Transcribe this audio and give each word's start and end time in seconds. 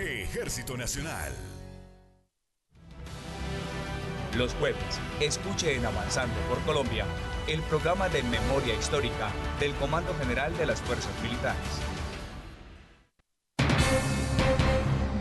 Ejército 0.00 0.76
Nacional. 0.76 1.32
Los 4.36 4.54
jueves, 4.54 5.00
escuche 5.20 5.74
en 5.74 5.84
Avanzando 5.84 6.38
por 6.48 6.58
Colombia 6.60 7.04
el 7.46 7.60
programa 7.62 8.08
de 8.08 8.22
memoria 8.22 8.74
histórica 8.74 9.30
del 9.58 9.74
Comando 9.74 10.14
General 10.14 10.56
de 10.56 10.66
las 10.66 10.80
Fuerzas 10.80 11.12
Militares. 11.22 11.99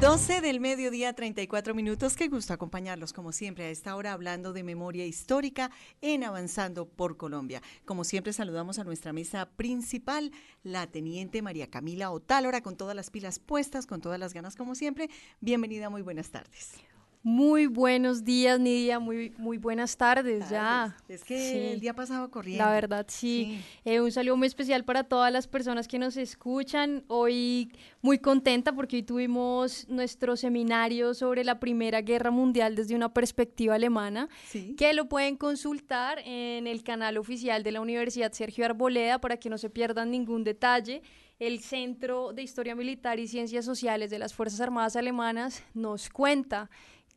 12 0.02 0.40
del 0.40 0.62
mediodía, 0.62 1.12
34 1.12 1.76
minutos. 1.76 2.16
Qué 2.16 2.30
gusto 2.30 2.54
acompañarlos, 2.54 3.12
como 3.12 3.34
siempre, 3.34 3.66
a 3.66 3.70
esta 3.70 3.98
hora 3.98 4.14
hablando 4.14 4.54
de 4.54 4.64
memoria 4.64 5.06
histórica 5.06 5.72
en 6.00 6.24
Avanzando 6.24 6.88
por 6.88 7.18
Colombia. 7.18 7.62
Como 7.84 8.06
siempre, 8.06 8.32
saludamos 8.32 8.80
a 8.80 8.86
nuestra 8.86 9.12
mesa 9.12 9.50
principal, 9.58 10.32
la 10.64 10.88
teniente 10.88 11.42
María 11.42 11.70
Camila 11.70 12.12
Otálora, 12.12 12.62
con 12.62 12.78
todas 12.78 12.96
las 12.96 13.10
pilas 13.10 13.40
puestas, 13.40 13.88
con 13.88 14.00
todas 14.00 14.22
las 14.22 14.34
ganas, 14.34 14.56
como 14.56 14.74
siempre. 14.74 15.10
Bienvenida, 15.42 15.90
muy 15.90 16.02
buenas 16.02 16.30
tardes. 16.30 16.76
Muy 17.22 17.68
buenos 17.68 18.24
días, 18.24 18.62
Nidia, 18.62 18.98
muy, 18.98 19.34
muy 19.38 19.58
buenas 19.58 19.98
tardes 19.98 20.50
ya. 20.50 20.96
Es 21.10 21.26
que 21.26 21.74
el 21.74 21.82
día 21.82 21.94
pasado 21.94 22.32
corriendo. 22.32 22.64
La 22.64 22.72
verdad, 22.72 23.06
sí. 23.10 23.60
Eh, 23.84 24.00
un 24.00 24.10
saludo 24.10 24.38
muy 24.38 24.48
especial 24.48 24.86
para 24.86 25.04
todas 25.04 25.30
las 25.30 25.46
personas 25.46 25.90
que 25.90 26.00
nos 26.00 26.16
escuchan. 26.16 27.04
Hoy 27.08 27.74
muy 28.02 28.20
contenta 28.20 28.72
porque 28.72 28.96
hoy 28.96 29.04
tuvimos 29.04 29.86
nuestro 29.90 30.38
seminario 30.38 31.14
sobre 31.14 31.44
la 31.44 31.60
Primera 31.60 32.02
Guerra 32.02 32.32
Mundial 32.32 32.76
desde 32.76 32.96
una 32.96 33.14
perspectiva 33.14 33.76
alemana, 33.76 34.30
que 34.78 34.94
lo 34.94 35.10
pueden 35.10 35.36
consultar 35.36 36.20
en 36.24 36.68
el 36.68 36.84
canal 36.84 37.18
oficial 37.18 37.64
de 37.64 37.74
la 37.74 37.82
Universidad 37.82 38.32
Sergio 38.32 38.64
Arboleda 38.64 39.20
para 39.20 39.36
que 39.36 39.50
no 39.50 39.58
se 39.58 39.70
pierdan 39.70 40.10
ningún 40.10 40.46
detalle 40.46 41.02
el 41.40 41.62
Centro 41.62 42.34
de 42.34 42.44
Historia 42.44 42.76
Militar 42.76 43.18
y 43.18 43.28
Ciencias 43.28 43.64
Sociales 43.64 44.10
de 44.10 44.20
las 44.20 44.34
Fuerzas 44.34 44.60
Armadas 44.60 44.98
Alemanas 44.98 45.64
nos 45.74 46.10
cuenta 46.10 46.70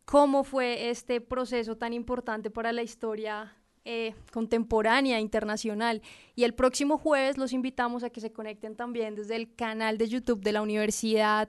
cómo 0.04 0.44
fue 0.44 0.90
este 0.90 1.20
proceso 1.20 1.76
tan 1.76 1.92
importante 1.92 2.50
para 2.50 2.72
la 2.72 2.82
historia 2.82 3.56
eh, 3.84 4.14
contemporánea, 4.32 5.18
internacional. 5.18 6.02
Y 6.36 6.44
el 6.44 6.54
próximo 6.54 6.98
jueves 6.98 7.36
los 7.36 7.52
invitamos 7.52 8.04
a 8.04 8.10
que 8.10 8.20
se 8.20 8.32
conecten 8.32 8.76
también 8.76 9.16
desde 9.16 9.34
el 9.34 9.52
canal 9.56 9.98
de 9.98 10.08
YouTube 10.08 10.40
de 10.40 10.52
la 10.52 10.62
Universidad 10.62 11.48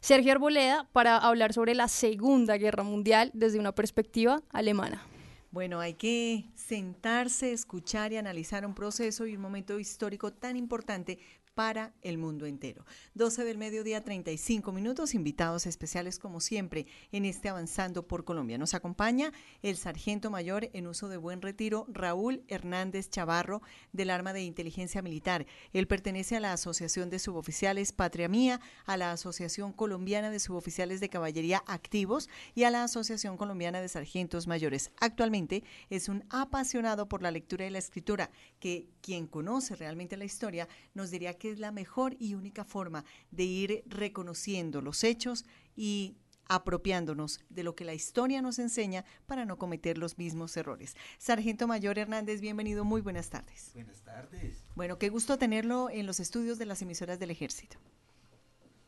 Sergio 0.00 0.32
Arboleda 0.32 0.88
para 0.92 1.18
hablar 1.18 1.52
sobre 1.52 1.74
la 1.74 1.88
Segunda 1.88 2.56
Guerra 2.56 2.84
Mundial 2.84 3.30
desde 3.34 3.58
una 3.58 3.72
perspectiva 3.72 4.40
alemana. 4.50 5.02
Bueno, 5.50 5.78
hay 5.78 5.94
que 5.94 6.46
sentarse, 6.54 7.52
escuchar 7.52 8.12
y 8.12 8.16
analizar 8.16 8.64
un 8.66 8.74
proceso 8.74 9.26
y 9.26 9.36
un 9.36 9.42
momento 9.42 9.78
histórico 9.78 10.32
tan 10.32 10.56
importante 10.56 11.18
para 11.54 11.92
el 12.02 12.18
mundo 12.18 12.46
entero. 12.46 12.84
12 13.14 13.44
del 13.44 13.58
mediodía, 13.58 14.02
35 14.02 14.72
minutos, 14.72 15.14
invitados 15.14 15.66
especiales 15.66 16.18
como 16.18 16.40
siempre 16.40 16.86
en 17.12 17.24
este 17.24 17.48
Avanzando 17.48 18.06
por 18.06 18.24
Colombia. 18.24 18.58
Nos 18.58 18.74
acompaña 18.74 19.32
el 19.62 19.76
sargento 19.76 20.30
mayor 20.30 20.70
en 20.72 20.86
uso 20.86 21.08
de 21.08 21.16
buen 21.16 21.42
retiro, 21.42 21.86
Raúl 21.88 22.42
Hernández 22.48 23.08
Chavarro, 23.08 23.62
del 23.92 24.10
Arma 24.10 24.32
de 24.32 24.42
Inteligencia 24.42 25.02
Militar. 25.02 25.46
Él 25.72 25.86
pertenece 25.86 26.36
a 26.36 26.40
la 26.40 26.52
Asociación 26.52 27.10
de 27.10 27.18
Suboficiales 27.18 27.92
Patria 27.92 28.28
Mía, 28.28 28.60
a 28.84 28.96
la 28.96 29.12
Asociación 29.12 29.72
Colombiana 29.72 30.30
de 30.30 30.40
Suboficiales 30.40 31.00
de 31.00 31.08
Caballería 31.08 31.62
Activos 31.66 32.28
y 32.54 32.64
a 32.64 32.70
la 32.70 32.84
Asociación 32.84 33.36
Colombiana 33.36 33.80
de 33.80 33.88
Sargentos 33.88 34.46
Mayores. 34.46 34.90
Actualmente 35.00 35.62
es 35.90 36.08
un 36.08 36.24
apasionado 36.30 37.08
por 37.08 37.22
la 37.22 37.30
lectura 37.30 37.66
y 37.66 37.70
la 37.70 37.78
escritura, 37.78 38.30
que 38.58 38.88
quien 39.00 39.26
conoce 39.26 39.76
realmente 39.76 40.16
la 40.16 40.24
historia 40.24 40.68
nos 40.94 41.10
diría 41.10 41.34
que 41.34 41.43
que 41.44 41.50
es 41.50 41.58
la 41.58 41.72
mejor 41.72 42.16
y 42.18 42.32
única 42.32 42.64
forma 42.64 43.04
de 43.30 43.42
ir 43.42 43.84
reconociendo 43.84 44.80
los 44.80 45.04
hechos 45.04 45.44
y 45.76 46.16
apropiándonos 46.48 47.38
de 47.50 47.62
lo 47.62 47.74
que 47.74 47.84
la 47.84 47.92
historia 47.92 48.40
nos 48.40 48.58
enseña 48.58 49.04
para 49.26 49.44
no 49.44 49.58
cometer 49.58 49.98
los 49.98 50.16
mismos 50.16 50.56
errores. 50.56 50.96
Sargento 51.18 51.66
Mayor 51.66 51.98
Hernández, 51.98 52.40
bienvenido, 52.40 52.86
muy 52.86 53.02
buenas 53.02 53.28
tardes. 53.28 53.72
Buenas 53.74 54.00
tardes. 54.00 54.64
Bueno, 54.74 54.98
qué 54.98 55.10
gusto 55.10 55.36
tenerlo 55.36 55.90
en 55.90 56.06
los 56.06 56.18
estudios 56.18 56.56
de 56.56 56.64
las 56.64 56.80
emisoras 56.80 57.18
del 57.18 57.30
ejército. 57.30 57.76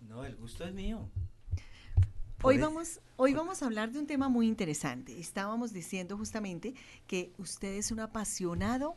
No, 0.01 0.25
el 0.25 0.35
gusto 0.37 0.65
es 0.65 0.73
mío. 0.73 1.11
Hoy 2.43 2.57
vamos, 2.57 3.01
hoy 3.17 3.35
vamos 3.35 3.63
a 3.63 3.67
hablar 3.67 3.91
de 3.91 3.99
un 3.99 4.07
tema 4.07 4.31
muy 4.31 4.47
interesante. 4.47 5.19
Estábamos 5.21 5.75
diciendo 5.75 6.17
justamente 6.17 6.75
que 7.07 7.35
usted 7.37 7.75
es 7.75 7.91
un 7.91 8.01
apasionado 8.01 8.97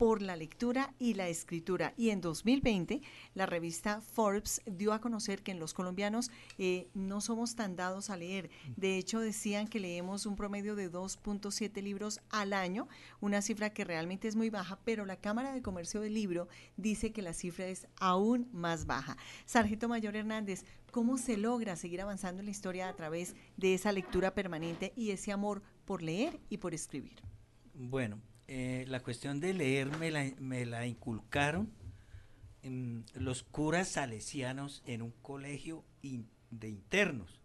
por 0.00 0.22
la 0.22 0.34
lectura 0.34 0.94
y 0.98 1.12
la 1.12 1.28
escritura. 1.28 1.92
Y 1.94 2.08
en 2.08 2.22
2020, 2.22 3.02
la 3.34 3.44
revista 3.44 4.00
Forbes 4.00 4.62
dio 4.64 4.94
a 4.94 5.00
conocer 5.02 5.42
que 5.42 5.50
en 5.50 5.60
los 5.60 5.74
colombianos 5.74 6.30
eh, 6.56 6.88
no 6.94 7.20
somos 7.20 7.54
tan 7.54 7.76
dados 7.76 8.08
a 8.08 8.16
leer. 8.16 8.48
De 8.78 8.96
hecho, 8.96 9.20
decían 9.20 9.68
que 9.68 9.78
leemos 9.78 10.24
un 10.24 10.36
promedio 10.36 10.74
de 10.74 10.90
2.7 10.90 11.82
libros 11.82 12.22
al 12.30 12.54
año, 12.54 12.88
una 13.20 13.42
cifra 13.42 13.74
que 13.74 13.84
realmente 13.84 14.26
es 14.26 14.36
muy 14.36 14.48
baja, 14.48 14.78
pero 14.86 15.04
la 15.04 15.16
Cámara 15.16 15.52
de 15.52 15.60
Comercio 15.60 16.00
del 16.00 16.14
Libro 16.14 16.48
dice 16.78 17.12
que 17.12 17.20
la 17.20 17.34
cifra 17.34 17.66
es 17.66 17.86
aún 17.98 18.48
más 18.54 18.86
baja. 18.86 19.18
Sargento 19.44 19.86
Mayor 19.86 20.16
Hernández, 20.16 20.64
¿cómo 20.92 21.18
se 21.18 21.36
logra 21.36 21.76
seguir 21.76 22.00
avanzando 22.00 22.40
en 22.40 22.46
la 22.46 22.52
historia 22.52 22.88
a 22.88 22.96
través 22.96 23.36
de 23.58 23.74
esa 23.74 23.92
lectura 23.92 24.32
permanente 24.32 24.94
y 24.96 25.10
ese 25.10 25.30
amor 25.30 25.60
por 25.84 26.02
leer 26.02 26.40
y 26.48 26.56
por 26.56 26.72
escribir? 26.72 27.20
Bueno, 27.74 28.18
eh, 28.52 28.84
la 28.88 28.98
cuestión 28.98 29.38
de 29.38 29.54
leer 29.54 29.96
me 29.98 30.10
la, 30.10 30.28
me 30.40 30.66
la 30.66 30.84
inculcaron 30.84 31.70
los 33.14 33.44
curas 33.44 33.90
salesianos 33.90 34.82
en 34.86 35.02
un 35.02 35.12
colegio 35.22 35.84
de 36.02 36.68
internos. 36.68 37.40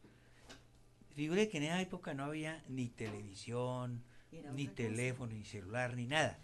Figure 1.16 1.48
que 1.48 1.58
en 1.58 1.64
esa 1.66 1.80
época 1.80 2.16
no 2.16 2.24
había 2.24 2.64
ni 2.70 2.90
televisión, 2.90 4.02
ni 4.56 4.68
teléfono, 4.68 5.32
ni 5.32 5.46
celular, 5.46 5.96
ni 5.96 6.08
nada. 6.08 6.40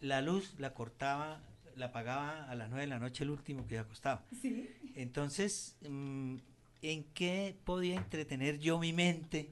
La 0.00 0.22
luz 0.22 0.54
la 0.58 0.74
cortaba, 0.74 1.40
la 1.74 1.86
apagaba 1.86 2.48
a 2.48 2.54
las 2.54 2.68
nueve 2.68 2.82
de 2.82 2.90
la 2.90 3.00
noche 3.00 3.24
el 3.24 3.30
último 3.30 3.66
que 3.66 3.74
se 3.74 3.80
acostaba. 3.80 4.24
Entonces, 4.94 5.76
mm, 5.88 6.36
¿en 6.82 7.04
qué 7.14 7.56
podía 7.64 7.96
entretener 7.96 8.60
yo 8.60 8.78
mi 8.78 8.92
mente? 8.92 9.50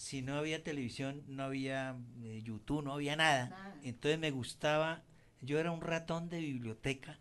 Si 0.00 0.22
no 0.22 0.38
había 0.38 0.64
televisión, 0.64 1.22
no 1.28 1.42
había 1.42 1.94
eh, 2.22 2.40
YouTube, 2.42 2.82
no 2.82 2.94
había 2.94 3.16
nada. 3.16 3.76
Entonces 3.82 4.18
me 4.18 4.30
gustaba, 4.30 5.02
yo 5.42 5.58
era 5.58 5.72
un 5.72 5.82
ratón 5.82 6.30
de 6.30 6.38
biblioteca 6.38 7.18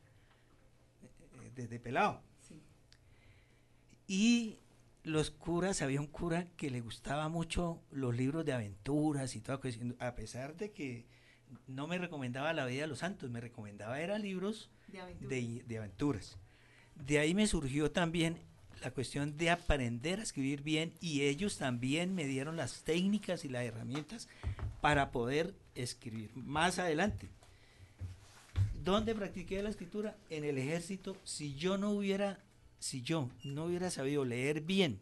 eh, 1.41 1.51
desde 1.53 1.77
pelado. 1.77 2.23
Y 4.07 4.59
los 5.03 5.29
curas, 5.29 5.81
había 5.81 5.99
un 5.99 6.07
cura 6.07 6.47
que 6.55 6.71
le 6.71 6.79
gustaba 6.79 7.27
mucho 7.27 7.83
los 7.91 8.15
libros 8.15 8.45
de 8.45 8.53
aventuras 8.53 9.35
y 9.35 9.41
todo, 9.41 9.59
a 9.99 10.15
pesar 10.15 10.55
de 10.55 10.71
que 10.71 11.05
no 11.67 11.85
me 11.85 11.97
recomendaba 11.97 12.53
la 12.53 12.65
vida 12.65 12.83
de 12.83 12.87
los 12.87 12.99
santos, 12.99 13.29
me 13.29 13.41
recomendaba 13.41 13.99
libros 14.17 14.71
de 14.87 15.77
aventuras. 15.77 16.39
De 16.95 17.19
ahí 17.19 17.33
me 17.35 17.45
surgió 17.45 17.91
también 17.91 18.37
la 18.81 18.91
cuestión 18.91 19.37
de 19.37 19.49
aprender 19.49 20.19
a 20.19 20.23
escribir 20.23 20.63
bien 20.63 20.93
y 21.01 21.23
ellos 21.23 21.57
también 21.57 22.13
me 22.15 22.25
dieron 22.25 22.55
las 22.57 22.83
técnicas 22.83 23.45
y 23.45 23.49
las 23.49 23.63
herramientas 23.63 24.27
para 24.81 25.11
poder 25.11 25.53
escribir 25.75 26.31
más 26.35 26.79
adelante. 26.79 27.29
¿Dónde 28.83 29.13
practiqué 29.13 29.61
la 29.61 29.69
escritura? 29.69 30.17
En 30.29 30.43
el 30.43 30.57
ejército. 30.57 31.17
Si 31.23 31.55
yo 31.55 31.77
no 31.77 31.91
hubiera, 31.91 32.39
si 32.79 33.01
yo 33.01 33.29
no 33.43 33.65
hubiera 33.65 33.89
sabido 33.89 34.23
leer 34.25 34.61
bien 34.61 34.99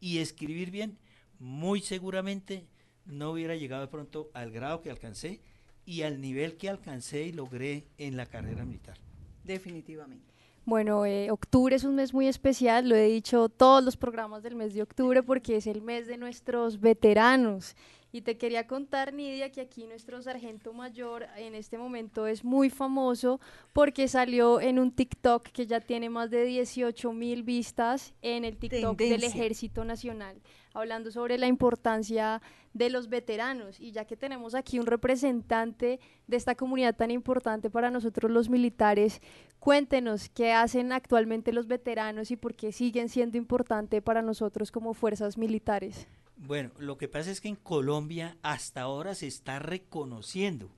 y 0.00 0.18
escribir 0.18 0.70
bien, 0.70 0.98
muy 1.38 1.80
seguramente 1.80 2.64
no 3.06 3.30
hubiera 3.32 3.56
llegado 3.56 3.82
de 3.82 3.88
pronto 3.88 4.30
al 4.34 4.50
grado 4.50 4.82
que 4.82 4.90
alcancé 4.90 5.40
y 5.84 6.02
al 6.02 6.20
nivel 6.20 6.56
que 6.56 6.68
alcancé 6.68 7.22
y 7.24 7.32
logré 7.32 7.86
en 7.96 8.16
la 8.16 8.26
carrera 8.26 8.64
militar. 8.64 8.98
Definitivamente. 9.44 10.37
Bueno, 10.68 11.06
eh, 11.06 11.30
octubre 11.30 11.74
es 11.74 11.84
un 11.84 11.94
mes 11.94 12.12
muy 12.12 12.28
especial, 12.28 12.90
lo 12.90 12.94
he 12.94 13.04
dicho 13.04 13.48
todos 13.48 13.82
los 13.82 13.96
programas 13.96 14.42
del 14.42 14.54
mes 14.54 14.74
de 14.74 14.82
octubre 14.82 15.22
porque 15.22 15.56
es 15.56 15.66
el 15.66 15.80
mes 15.80 16.06
de 16.06 16.18
nuestros 16.18 16.78
veteranos. 16.78 17.74
Y 18.10 18.22
te 18.22 18.38
quería 18.38 18.66
contar, 18.66 19.12
Nidia, 19.12 19.52
que 19.52 19.60
aquí 19.60 19.86
nuestro 19.86 20.22
sargento 20.22 20.72
mayor 20.72 21.26
en 21.36 21.54
este 21.54 21.76
momento 21.76 22.26
es 22.26 22.42
muy 22.42 22.70
famoso 22.70 23.38
porque 23.74 24.08
salió 24.08 24.62
en 24.62 24.78
un 24.78 24.92
TikTok 24.92 25.48
que 25.48 25.66
ya 25.66 25.80
tiene 25.80 26.08
más 26.08 26.30
de 26.30 26.44
18 26.44 27.12
mil 27.12 27.42
vistas 27.42 28.14
en 28.22 28.46
el 28.46 28.56
TikTok 28.56 28.96
del 28.96 29.24
Ejército 29.24 29.84
Nacional, 29.84 30.40
hablando 30.72 31.10
sobre 31.10 31.36
la 31.36 31.48
importancia 31.48 32.40
de 32.72 32.88
los 32.88 33.10
veteranos. 33.10 33.78
Y 33.78 33.92
ya 33.92 34.06
que 34.06 34.16
tenemos 34.16 34.54
aquí 34.54 34.78
un 34.78 34.86
representante 34.86 36.00
de 36.26 36.36
esta 36.38 36.54
comunidad 36.54 36.96
tan 36.96 37.10
importante 37.10 37.68
para 37.68 37.90
nosotros 37.90 38.30
los 38.30 38.48
militares, 38.48 39.20
cuéntenos 39.58 40.30
qué 40.30 40.52
hacen 40.52 40.92
actualmente 40.92 41.52
los 41.52 41.66
veteranos 41.66 42.30
y 42.30 42.36
por 42.36 42.54
qué 42.54 42.72
siguen 42.72 43.10
siendo 43.10 43.36
importantes 43.36 44.00
para 44.02 44.22
nosotros 44.22 44.72
como 44.72 44.94
fuerzas 44.94 45.36
militares. 45.36 46.08
Bueno, 46.38 46.70
lo 46.78 46.96
que 46.98 47.08
pasa 47.08 47.32
es 47.32 47.40
que 47.40 47.48
en 47.48 47.56
Colombia 47.56 48.36
hasta 48.42 48.82
ahora 48.82 49.14
se 49.16 49.26
está 49.26 49.58
reconociendo 49.58 50.70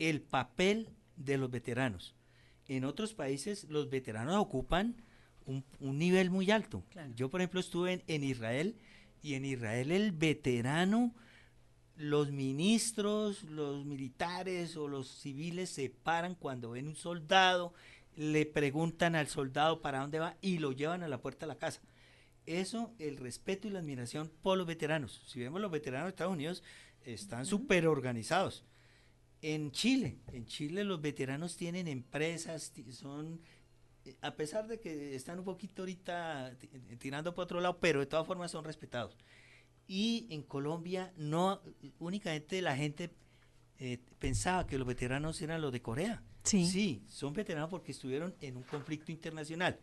el 0.00 0.20
papel 0.20 0.88
de 1.16 1.38
los 1.38 1.50
veteranos. 1.50 2.14
En 2.66 2.84
otros 2.84 3.14
países 3.14 3.64
los 3.70 3.88
veteranos 3.88 4.36
ocupan 4.36 4.96
un, 5.46 5.64
nivel 5.80 6.30
muy 6.30 6.50
alto. 6.50 6.82
Yo, 7.14 7.30
por 7.30 7.40
ejemplo, 7.40 7.60
estuve 7.60 8.02
en, 8.08 8.24
Israel 8.24 8.76
y 9.22 9.34
en 9.34 9.44
Israel 9.44 9.92
el 9.92 10.10
veterano, 10.10 11.14
los 11.96 12.32
ministros, 12.32 13.44
los 13.44 13.84
militares 13.86 14.76
o 14.76 14.88
los 14.88 15.08
civiles 15.08 15.70
se 15.70 15.88
paran 15.88 16.34
cuando 16.34 16.72
ven 16.72 16.88
un 16.88 16.96
soldado, 16.96 17.72
le 18.16 18.44
preguntan 18.44 19.14
al 19.14 19.28
soldado 19.28 19.80
para 19.80 20.00
dónde 20.00 20.18
va 20.18 20.36
y 20.40 20.58
lo 20.58 20.72
llevan 20.72 21.04
a 21.04 21.08
la 21.08 21.20
puerta 21.20 21.46
de 21.46 21.52
la 21.52 21.58
casa. 21.58 21.80
Eso, 22.46 22.94
el 22.98 23.16
respeto 23.16 23.68
y 23.68 23.70
la 23.70 23.80
admiración 23.80 24.30
por 24.42 24.56
los 24.56 24.66
veteranos. 24.66 25.22
Si 25.26 25.40
vemos 25.40 25.60
los 25.60 25.70
veteranos 25.70 26.06
de 26.06 26.10
Estados 26.10 26.32
Unidos, 26.32 26.62
están 27.04 27.44
súper 27.44 27.86
organizados. 27.86 28.64
En 29.42 29.70
Chile, 29.72 30.18
en 30.32 30.46
Chile 30.46 30.84
los 30.84 31.00
veteranos 31.00 31.56
tienen 31.56 31.88
empresas, 31.88 32.72
son 32.90 33.40
a 34.20 34.34
pesar 34.34 34.66
de 34.68 34.78
que 34.78 35.14
están 35.14 35.38
un 35.38 35.44
poquito 35.44 35.82
ahorita 35.82 36.56
tirando 36.98 37.34
por 37.34 37.44
otro 37.44 37.60
lado, 37.60 37.78
pero 37.80 38.00
de 38.00 38.06
todas 38.06 38.26
formas 38.26 38.50
son 38.50 38.64
respetados. 38.64 39.16
Y 39.88 40.26
en 40.30 40.42
Colombia 40.42 41.12
no, 41.16 41.60
únicamente 41.98 42.60
la 42.62 42.76
gente 42.76 43.10
eh, 43.78 43.98
pensaba 44.18 44.66
que 44.66 44.78
los 44.78 44.86
veteranos 44.86 45.40
eran 45.42 45.60
los 45.60 45.72
de 45.72 45.82
Corea. 45.82 46.22
Sí. 46.44 46.66
Sí, 46.66 47.02
son 47.08 47.32
veteranos 47.32 47.70
porque 47.70 47.92
estuvieron 47.92 48.34
en 48.40 48.56
un 48.56 48.62
conflicto 48.62 49.10
internacional. 49.10 49.78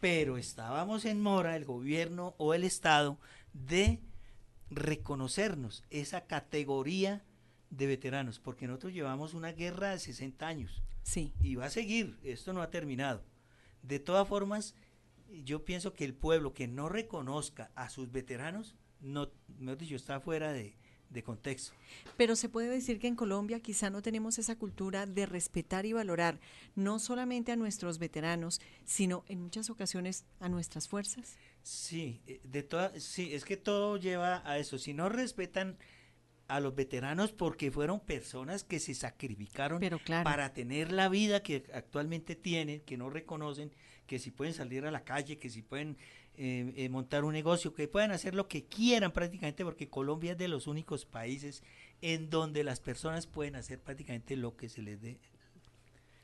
Pero 0.00 0.36
estábamos 0.36 1.04
en 1.04 1.20
mora, 1.20 1.56
el 1.56 1.64
gobierno 1.64 2.34
o 2.38 2.54
el 2.54 2.64
Estado, 2.64 3.18
de 3.52 4.00
reconocernos 4.70 5.84
esa 5.90 6.26
categoría 6.26 7.22
de 7.70 7.86
veteranos, 7.86 8.38
porque 8.38 8.66
nosotros 8.66 8.92
llevamos 8.92 9.34
una 9.34 9.52
guerra 9.52 9.90
de 9.90 9.98
60 9.98 10.46
años. 10.46 10.82
Sí. 11.02 11.32
Y 11.42 11.54
va 11.54 11.66
a 11.66 11.70
seguir, 11.70 12.18
esto 12.22 12.52
no 12.52 12.62
ha 12.62 12.70
terminado. 12.70 13.22
De 13.82 13.98
todas 13.98 14.28
formas, 14.28 14.74
yo 15.44 15.64
pienso 15.64 15.94
que 15.94 16.04
el 16.04 16.14
pueblo 16.14 16.52
que 16.52 16.68
no 16.68 16.88
reconozca 16.88 17.70
a 17.74 17.88
sus 17.88 18.10
veteranos, 18.10 18.76
no, 19.00 19.30
mejor 19.58 19.78
dicho, 19.78 19.96
está 19.96 20.20
fuera 20.20 20.52
de, 20.52 20.76
contexto. 21.22 21.72
Pero 22.16 22.36
se 22.36 22.48
puede 22.48 22.68
decir 22.68 22.98
que 22.98 23.08
en 23.08 23.16
Colombia 23.16 23.60
quizá 23.60 23.90
no 23.90 24.02
tenemos 24.02 24.38
esa 24.38 24.56
cultura 24.56 25.06
de 25.06 25.26
respetar 25.26 25.84
y 25.86 25.92
valorar 25.92 26.40
no 26.76 26.98
solamente 26.98 27.52
a 27.52 27.56
nuestros 27.56 27.98
veteranos, 27.98 28.60
sino 28.84 29.24
en 29.28 29.42
muchas 29.42 29.70
ocasiones 29.70 30.24
a 30.38 30.48
nuestras 30.48 30.88
fuerzas. 30.88 31.36
Sí, 31.62 32.22
eh, 32.26 32.40
de 32.44 32.62
todas, 32.62 33.02
sí, 33.02 33.34
es 33.34 33.44
que 33.44 33.56
todo 33.56 33.96
lleva 33.96 34.42
a 34.48 34.58
eso. 34.58 34.78
Si 34.78 34.94
no 34.94 35.08
respetan 35.08 35.76
a 36.50 36.58
los 36.58 36.74
veteranos 36.74 37.32
porque 37.32 37.70
fueron 37.70 38.00
personas 38.00 38.64
que 38.64 38.80
se 38.80 38.94
sacrificaron 38.94 39.80
para 40.24 40.52
tener 40.52 40.90
la 40.90 41.08
vida 41.08 41.42
que 41.42 41.64
actualmente 41.72 42.34
tienen, 42.34 42.80
que 42.80 42.96
no 42.96 43.08
reconocen, 43.08 43.72
que 44.06 44.18
si 44.18 44.32
pueden 44.32 44.52
salir 44.52 44.84
a 44.84 44.90
la 44.90 45.04
calle, 45.04 45.38
que 45.38 45.48
si 45.48 45.62
pueden 45.62 45.96
eh, 46.36 46.72
eh, 46.76 46.88
montar 46.88 47.24
un 47.24 47.32
negocio, 47.32 47.74
que 47.74 47.88
pueden 47.88 48.12
hacer 48.12 48.34
lo 48.34 48.48
que 48.48 48.64
quieran 48.64 49.12
prácticamente, 49.12 49.64
porque 49.64 49.88
Colombia 49.88 50.32
es 50.32 50.38
de 50.38 50.48
los 50.48 50.66
únicos 50.66 51.04
países 51.04 51.62
en 52.00 52.30
donde 52.30 52.64
las 52.64 52.80
personas 52.80 53.26
pueden 53.26 53.56
hacer 53.56 53.80
prácticamente 53.80 54.36
lo 54.36 54.56
que 54.56 54.68
se 54.68 54.82
les 54.82 55.00
dé. 55.00 55.18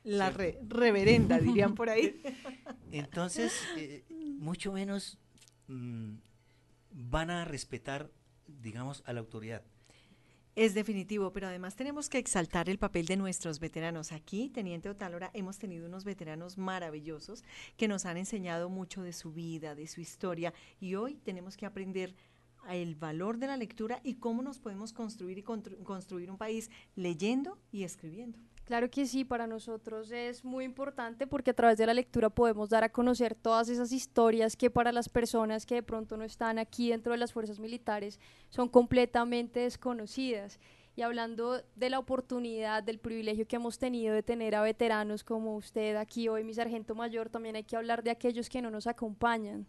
La 0.03 0.31
reverenda, 0.31 1.37
dirían 1.39 1.75
por 1.75 1.89
ahí. 1.89 2.21
Entonces, 2.91 3.53
eh, 3.75 4.05
mucho 4.39 4.71
menos 4.71 5.17
mm, 5.67 6.15
van 6.91 7.29
a 7.29 7.45
respetar, 7.45 8.09
digamos, 8.47 9.03
a 9.05 9.13
la 9.13 9.19
autoridad. 9.19 9.63
Es 10.57 10.73
definitivo, 10.73 11.31
pero 11.31 11.45
además 11.45 11.75
tenemos 11.75 12.09
que 12.09 12.17
exaltar 12.17 12.67
el 12.67 12.79
papel 12.79 13.05
de 13.05 13.15
nuestros 13.15 13.59
veteranos. 13.59 14.11
Aquí, 14.11 14.49
Teniente 14.49 14.89
Otálora, 14.89 15.29
hemos 15.35 15.59
tenido 15.59 15.85
unos 15.85 16.03
veteranos 16.03 16.57
maravillosos 16.57 17.43
que 17.77 17.87
nos 17.87 18.07
han 18.07 18.17
enseñado 18.17 18.67
mucho 18.67 19.03
de 19.03 19.13
su 19.13 19.31
vida, 19.31 19.75
de 19.75 19.85
su 19.85 20.01
historia, 20.01 20.55
y 20.79 20.95
hoy 20.95 21.13
tenemos 21.23 21.57
que 21.57 21.67
aprender 21.67 22.15
el 22.71 22.95
valor 22.95 23.37
de 23.37 23.45
la 23.45 23.55
lectura 23.55 24.01
y 24.03 24.15
cómo 24.15 24.41
nos 24.41 24.57
podemos 24.57 24.93
construir 24.93 25.37
y 25.37 25.43
construir 25.43 26.31
un 26.31 26.39
país 26.39 26.71
leyendo 26.95 27.59
y 27.71 27.83
escribiendo. 27.83 28.39
Claro 28.67 28.89
que 28.89 29.05
sí, 29.05 29.23
para 29.23 29.47
nosotros 29.47 30.11
es 30.11 30.43
muy 30.43 30.65
importante 30.65 31.25
porque 31.25 31.51
a 31.51 31.53
través 31.53 31.77
de 31.77 31.85
la 31.85 31.93
lectura 31.93 32.29
podemos 32.29 32.69
dar 32.69 32.83
a 32.83 32.91
conocer 32.91 33.33
todas 33.33 33.69
esas 33.69 33.93
historias 33.93 34.57
que 34.57 34.69
para 34.69 34.91
las 34.91 35.07
personas 35.07 35.65
que 35.65 35.75
de 35.75 35.83
pronto 35.83 36.17
no 36.17 36.25
están 36.25 36.59
aquí 36.59 36.89
dentro 36.89 37.13
de 37.13 37.17
las 37.17 37.31
fuerzas 37.31 37.61
militares 37.61 38.19
son 38.49 38.67
completamente 38.67 39.61
desconocidas. 39.61 40.59
Y 40.97 41.01
hablando 41.01 41.63
de 41.77 41.89
la 41.89 41.97
oportunidad, 41.97 42.83
del 42.83 42.99
privilegio 42.99 43.47
que 43.47 43.55
hemos 43.55 43.79
tenido 43.79 44.13
de 44.13 44.21
tener 44.21 44.53
a 44.53 44.61
veteranos 44.61 45.23
como 45.23 45.55
usted 45.55 45.95
aquí 45.95 46.27
hoy, 46.27 46.43
mi 46.43 46.53
sargento 46.53 46.93
mayor, 46.93 47.29
también 47.29 47.55
hay 47.55 47.63
que 47.63 47.77
hablar 47.77 48.03
de 48.03 48.11
aquellos 48.11 48.49
que 48.49 48.61
no 48.61 48.69
nos 48.69 48.85
acompañan. 48.85 49.65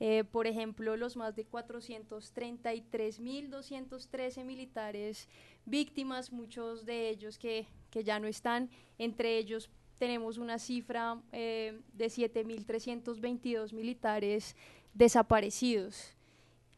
Eh, 0.00 0.24
por 0.24 0.48
ejemplo, 0.48 0.96
los 0.96 1.16
más 1.16 1.36
de 1.36 1.46
433.213 1.46 4.44
militares 4.44 5.28
víctimas, 5.66 6.32
muchos 6.32 6.84
de 6.84 7.10
ellos 7.10 7.38
que, 7.38 7.68
ya 7.92 8.18
no 8.20 8.26
están, 8.26 8.70
entre 8.98 9.38
ellos 9.38 9.70
tenemos 9.98 10.38
una 10.38 10.58
cifra 10.58 11.20
eh, 11.32 11.78
de 11.92 12.06
7.322 12.06 13.72
militares 13.74 14.56
desaparecidos. 14.94 16.14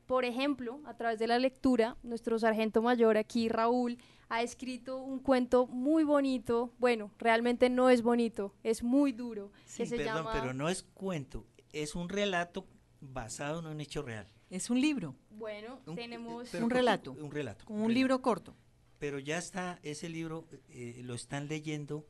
Por 0.06 0.24
ejemplo, 0.24 0.80
a 0.84 0.96
través 0.96 1.18
de 1.20 1.28
la 1.28 1.38
lectura, 1.38 1.96
nuestro 2.02 2.38
sargento 2.38 2.82
mayor 2.82 3.16
aquí, 3.16 3.48
Raúl, 3.48 3.96
ha 4.28 4.42
escrito 4.42 4.98
un 4.98 5.20
cuento 5.20 5.66
muy 5.66 6.04
bonito. 6.04 6.72
Bueno, 6.78 7.10
realmente 7.18 7.70
no 7.70 7.90
es 7.90 8.02
bonito, 8.02 8.52
es 8.64 8.82
muy 8.82 9.12
duro. 9.12 9.52
Sí, 9.66 9.84
perdón, 9.86 10.26
pero 10.32 10.52
no 10.52 10.68
es 10.68 10.82
cuento, 10.82 11.46
es 11.72 11.94
un 11.94 12.08
relato 12.08 12.66
basado 13.00 13.60
en 13.60 13.66
un 13.66 13.80
hecho 13.80 14.02
real. 14.02 14.26
Es 14.50 14.68
un 14.68 14.80
libro. 14.80 15.14
Bueno, 15.30 15.78
tenemos 15.94 16.52
un 16.54 16.70
relato. 16.70 17.12
Un 17.12 17.30
relato. 17.30 17.64
Un, 17.68 17.94
libro 17.94 18.20
corto. 18.20 18.54
Pero 19.02 19.18
ya 19.18 19.36
está, 19.36 19.80
ese 19.82 20.08
libro 20.08 20.46
eh, 20.68 21.00
lo 21.02 21.14
están 21.14 21.48
leyendo 21.48 22.06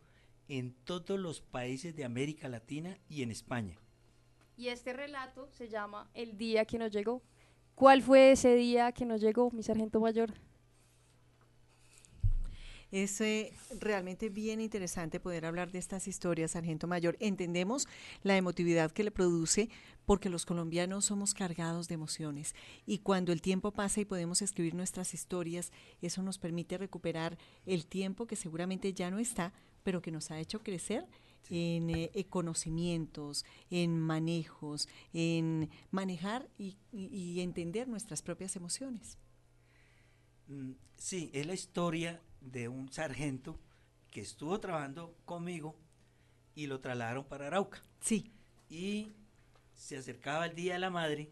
en 0.47 0.75
todos 0.85 1.19
los 1.19 1.41
países 1.41 1.97
de 1.97 2.05
América 2.05 2.50
Latina 2.50 2.99
y 3.09 3.23
en 3.23 3.31
España. 3.31 3.79
Y 4.59 4.69
este 4.69 4.93
relato 4.93 5.49
se 5.53 5.71
llama 5.71 6.11
El 6.12 6.37
día 6.37 6.67
que 6.67 6.77
nos 6.77 6.93
llegó. 6.93 7.23
¿Cuál 7.75 8.03
fue 8.03 8.33
ese 8.33 8.55
día 8.56 8.93
que 8.93 9.06
nos 9.06 9.23
llegó, 9.23 9.50
mi 9.53 9.62
sargento 9.62 10.00
mayor? 10.00 10.35
Es 12.93 13.23
realmente 13.81 14.29
bien 14.29 14.61
interesante 14.61 15.19
poder 15.19 15.47
hablar 15.47 15.73
de 15.73 15.79
estas 15.79 16.06
historias, 16.09 16.50
Sargento 16.50 16.87
Mayor. 16.87 17.17
Entendemos 17.21 17.89
la 18.23 18.37
emotividad 18.37 18.91
que 18.91 19.03
le 19.03 19.11
produce 19.11 19.71
porque 20.05 20.29
los 20.29 20.44
colombianos 20.44 21.06
somos 21.06 21.33
cargados 21.33 21.89
de 21.89 21.94
emociones 21.94 22.55
y 22.85 22.99
cuando 22.99 23.33
el 23.33 23.41
tiempo 23.41 23.71
pasa 23.71 24.03
y 24.03 24.05
podemos 24.05 24.43
escribir 24.43 24.75
nuestras 24.75 25.14
historias, 25.14 25.73
eso 26.02 26.23
nos 26.23 26.37
permite 26.37 26.76
recuperar 26.76 27.38
el 27.64 27.87
tiempo 27.87 28.26
que 28.26 28.37
seguramente 28.37 28.93
ya 28.93 29.11
no 29.11 29.19
está, 29.19 29.55
pero 29.85 30.02
que 30.02 30.11
nos 30.11 30.31
ha 30.31 30.38
hecho 30.38 30.62
crecer 30.62 31.07
en 31.49 31.88
eh, 31.88 32.26
conocimientos, 32.28 33.47
en 33.71 33.99
manejos, 33.99 34.87
en 35.14 35.71
manejar 35.90 36.47
y, 36.59 36.76
y 36.93 37.40
entender 37.40 37.88
nuestras 37.88 38.21
propias 38.21 38.55
emociones. 38.55 39.16
Mm, 40.49 40.73
sí, 40.99 41.31
es 41.33 41.47
la 41.47 41.55
historia 41.55 42.21
de 42.42 42.68
un 42.68 42.92
sargento 42.92 43.58
que 44.11 44.20
estuvo 44.20 44.61
trabajando 44.61 45.16
conmigo 45.25 45.76
y 46.54 46.66
lo 46.66 46.80
trasladaron 46.80 47.25
para 47.25 47.46
Arauca. 47.46 47.82
Sí. 48.00 48.30
Y 48.68 49.12
se 49.75 49.96
acercaba 49.96 50.46
el 50.46 50.54
Día 50.54 50.75
de 50.75 50.80
la 50.80 50.90
Madre 50.90 51.30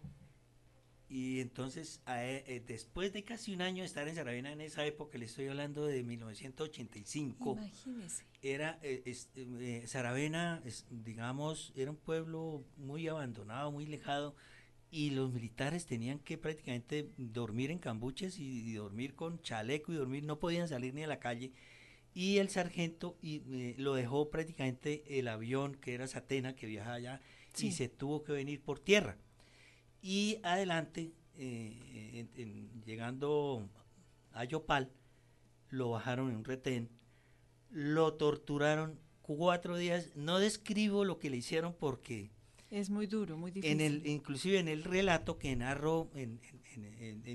y 1.11 1.41
entonces 1.41 2.01
e, 2.07 2.45
eh, 2.47 2.63
después 2.65 3.13
de 3.13 3.25
casi 3.25 3.53
un 3.53 3.63
año 3.63 3.83
de 3.83 3.87
estar 3.87 4.07
en 4.07 4.15
Saravena 4.15 4.53
en 4.53 4.61
esa 4.61 4.87
época, 4.87 5.19
le 5.19 5.25
estoy 5.25 5.49
hablando 5.49 5.85
de 5.85 6.05
1985, 6.05 7.53
Imagínese. 7.59 8.25
era 8.43 8.79
eh, 8.83 9.03
eh, 9.35 9.83
Saravena, 9.89 10.63
digamos, 10.89 11.73
era 11.75 11.91
un 11.91 11.97
pueblo 11.97 12.65
muy 12.77 13.09
abandonado, 13.09 13.73
muy 13.73 13.87
alejado 13.87 14.37
y 14.91 15.11
los 15.11 15.33
militares 15.33 15.87
tenían 15.87 16.19
que 16.19 16.37
prácticamente 16.37 17.11
dormir 17.17 17.71
en 17.71 17.79
cambuches 17.79 18.39
y, 18.39 18.75
dormir 18.75 19.15
con 19.15 19.41
chaleco 19.41 19.93
y 19.93 19.97
dormir, 19.97 20.25
no 20.25 20.39
podían 20.39 20.69
salir 20.69 20.95
ni 20.95 21.05
a 21.05 21.09
la 21.09 21.21
calle. 21.21 21.53
Y 22.13 22.39
el 22.39 22.49
sargento 22.49 23.17
y, 23.23 23.43
eh, 23.53 23.75
lo 23.79 23.95
dejó 23.95 24.31
prácticamente 24.31 25.19
el 25.19 25.29
avión 25.29 25.77
que 25.77 25.95
era 25.95 26.09
Satena, 26.09 26.57
que 26.57 26.67
viajaba 26.67 26.97
allá, 26.97 27.21
y 27.59 27.73
se 27.73 27.89
tuvo 27.89 28.25
que 28.25 28.33
venir 28.33 28.61
por 28.63 28.81
tierra. 28.81 29.17
Y 30.03 30.39
adelante, 30.43 31.13
eh, 31.37 32.27
llegando 32.85 33.69
a 34.33 34.45
Yopal, 34.45 34.91
lo 35.69 35.91
bajaron 35.91 36.31
en 36.31 36.37
un 36.37 36.45
retén, 36.45 36.91
lo 37.71 38.15
torturaron 38.15 38.99
cuatro 39.23 39.77
días. 39.77 40.11
No 40.17 40.41
describo 40.41 41.05
lo 41.05 41.19
que 41.19 41.31
le 41.31 41.37
hicieron 41.37 41.75
porque 41.75 42.31
es 42.71 42.91
muy 42.91 43.07
duro, 43.07 43.37
muy 43.37 43.51
difícil. 43.51 43.81
En 43.81 43.87
el, 43.87 44.07
inclusive 44.07 44.59
en 44.59 44.69
el 44.69 44.85
relato 44.85 45.39
que 45.39 45.55
narro, 45.57 46.11
en, 46.15 46.41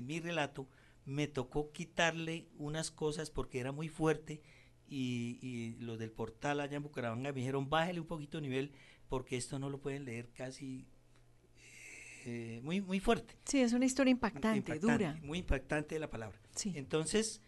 mi 0.06 0.20
relato, 0.20 0.68
me 1.04 1.26
tocó 1.28 1.70
quitarle 1.72 2.48
unas 2.58 2.90
cosas 2.90 3.30
porque 3.30 3.60
era 3.60 3.72
muy 3.72 3.88
fuerte 3.88 4.40
y, 4.88 5.38
y, 5.42 5.76
los 5.80 5.98
del 5.98 6.10
portal 6.10 6.60
allá 6.60 6.76
en 6.76 6.82
Bucaramanga 6.82 7.32
me 7.32 7.40
dijeron 7.40 7.68
bájale 7.68 8.00
un 8.00 8.06
poquito 8.06 8.38
de 8.38 8.42
nivel 8.42 8.72
porque 9.08 9.36
esto 9.36 9.58
no 9.58 9.68
lo 9.68 9.80
pueden 9.80 10.04
leer 10.04 10.30
casi 10.32 10.86
eh, 12.28 12.60
muy, 12.64 12.80
muy 12.80 12.98
fuerte. 12.98 13.36
Sí, 13.44 13.60
es 13.60 13.72
una 13.72 13.84
historia 13.84 14.10
impactante, 14.10 14.80
dura. 14.80 15.16
Muy 15.22 15.38
impactante 15.38 15.96
la 16.00 16.10
palabra. 16.10 16.36
Entonces, 16.74 17.40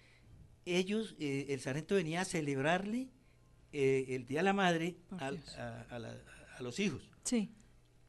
ellos, 0.64 1.16
eh, 1.18 1.46
el 1.48 1.58
sargento 1.58 1.96
venía 1.96 2.20
a 2.20 2.24
celebrarle 2.24 3.08
eh, 3.72 4.06
el 4.10 4.28
Día 4.28 4.38
de 4.38 4.44
la 4.44 4.52
Madre 4.52 4.96
a, 5.18 5.32
los 6.60 6.78
hijos. 6.78 7.10
Sí. 7.24 7.50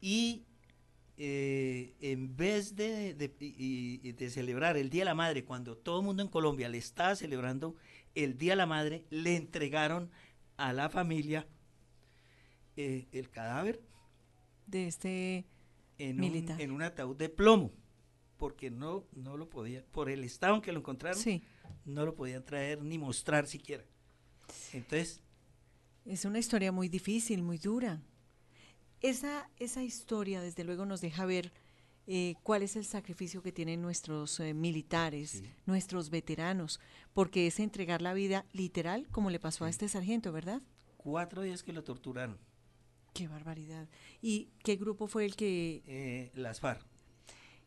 Y 0.00 0.44
en 1.16 2.36
vez 2.36 2.76
de, 2.76 3.14
de, 3.14 4.30
celebrar 4.30 4.76
el 4.76 4.88
Día 4.88 5.02
de 5.02 5.06
la 5.06 5.14
Madre, 5.14 5.44
cuando 5.44 5.76
todo 5.76 6.00
el 6.00 6.06
mundo 6.06 6.22
en 6.22 6.28
Colombia 6.28 6.68
le 6.68 6.78
estaba 6.78 7.14
celebrando 7.14 7.76
el 8.14 8.38
Día 8.38 8.52
de 8.52 8.56
la 8.56 8.66
Madre, 8.66 9.04
le 9.10 9.36
entregaron 9.36 10.10
a 10.56 10.72
la 10.72 10.88
familia 10.88 11.46
el 12.76 13.28
cadáver 13.30 13.82
de 14.66 14.86
este 14.86 15.44
en 15.98 16.20
Un, 16.20 16.60
en 16.60 16.70
un 16.70 16.82
ataúd 16.82 17.16
de 17.16 17.28
plomo, 17.28 17.72
porque 18.38 18.70
no, 18.70 19.04
no 19.12 19.36
lo 19.36 19.50
podía, 19.50 19.84
por 19.92 20.08
el 20.08 20.24
estado 20.24 20.56
en 20.56 20.62
que 20.62 20.72
lo 20.72 20.78
encontraron, 20.78 21.22
no 21.84 22.06
lo 22.06 22.14
podían 22.14 22.44
traer 22.44 22.82
ni 22.82 22.96
mostrar 22.96 23.46
siquiera. 23.46 23.84
Entonces... 24.72 25.20
Es 26.06 26.24
una 26.24 26.38
historia 26.38 26.72
muy 26.72 26.88
difícil, 26.88 27.42
muy 27.42 27.58
dura. 27.58 28.00
Esa, 29.00 29.48
esa 29.58 29.82
historia, 29.82 30.42
desde 30.42 30.64
luego, 30.64 30.84
nos 30.84 31.00
deja 31.00 31.24
ver 31.24 31.52
eh, 32.06 32.34
cuál 32.42 32.62
es 32.62 32.76
el 32.76 32.84
sacrificio 32.84 33.42
que 33.42 33.52
tienen 33.52 33.80
nuestros 33.80 34.40
eh, 34.40 34.52
militares, 34.52 35.42
nuestros 35.64 36.10
veteranos, 36.10 36.80
porque 37.14 37.46
es 37.46 37.60
entregar 37.60 38.02
la 38.02 38.14
vida 38.14 38.44
literal, 38.52 39.06
como 39.10 39.30
le 39.30 39.40
pasó 39.40 39.64
a 39.64 39.70
este 39.70 39.88
sargento, 39.88 40.32
¿verdad? 40.32 40.60
Cuatro 40.96 41.42
días 41.42 41.62
que 41.62 41.72
lo 41.72 41.82
torturaron. 41.82 42.38
Qué 43.14 43.26
barbaridad. 43.26 43.88
¿Y 44.20 44.50
qué 44.62 44.76
grupo 44.76 45.06
fue 45.06 45.24
el 45.24 45.34
que... 45.34 45.82
Eh, 45.86 46.30
las 46.34 46.60
FARC. 46.60 46.84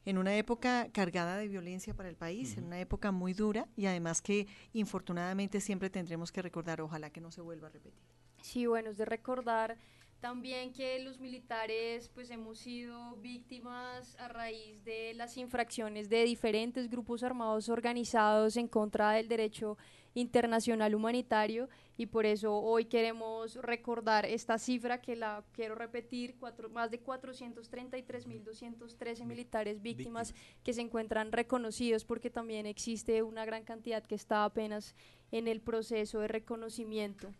En 0.05 0.17
una 0.17 0.35
época 0.35 0.89
cargada 0.91 1.37
de 1.37 1.47
violencia 1.47 1.93
para 1.93 2.09
el 2.09 2.17
país, 2.17 2.57
en 2.57 2.65
una 2.65 2.79
época 2.79 3.11
muy 3.11 3.33
dura 3.33 3.69
y 3.77 3.85
además 3.85 4.21
que 4.21 4.47
infortunadamente 4.73 5.61
siempre 5.61 5.89
tendremos 5.89 6.31
que 6.31 6.41
recordar, 6.41 6.81
ojalá 6.81 7.09
que 7.09 7.21
no 7.21 7.31
se 7.31 7.39
vuelva 7.39 7.67
a 7.67 7.71
repetir. 7.71 8.03
Sí, 8.41 8.65
bueno, 8.65 8.89
es 8.89 8.97
de 8.97 9.05
recordar 9.05 9.77
también 10.23 10.71
que 10.71 10.99
los 10.99 11.19
militares 11.19 12.07
pues 12.07 12.31
hemos 12.31 12.59
sido 12.59 13.17
víctimas 13.17 14.17
a 14.17 14.29
raíz 14.29 14.81
de 14.85 15.13
las 15.15 15.35
infracciones 15.35 16.07
de 16.07 16.23
diferentes 16.23 16.89
grupos 16.89 17.23
armados 17.23 17.67
organizados 17.67 18.55
en 18.55 18.69
contra 18.69 19.11
del 19.11 19.27
derecho 19.27 19.77
internacional 20.13 20.95
humanitario 20.95 21.67
y 21.97 22.05
por 22.05 22.25
eso 22.25 22.55
hoy 22.55 22.85
queremos 22.85 23.55
recordar 23.55 24.25
esta 24.25 24.57
cifra 24.57 25.01
que 25.01 25.17
la 25.17 25.43
quiero 25.51 25.75
repetir, 25.75 26.37
cuatro, 26.39 26.69
más 26.69 26.89
de 26.89 27.03
433.213 27.03 29.25
militares 29.25 29.81
víctimas, 29.81 30.33
que 30.63 30.71
se 30.71 30.79
encuentran 30.79 31.33
reconocidos 31.33 32.05
porque 32.05 32.29
también 32.29 32.65
existe 32.65 33.23
una 33.23 33.43
gran 33.43 33.65
cantidad 33.65 34.01
que 34.01 34.15
está 34.15 34.45
apenas 34.45 34.95
en 35.33 35.49
el 35.49 35.59
proceso 35.59 36.21
de 36.21 36.29
reconocimiento. 36.29 37.33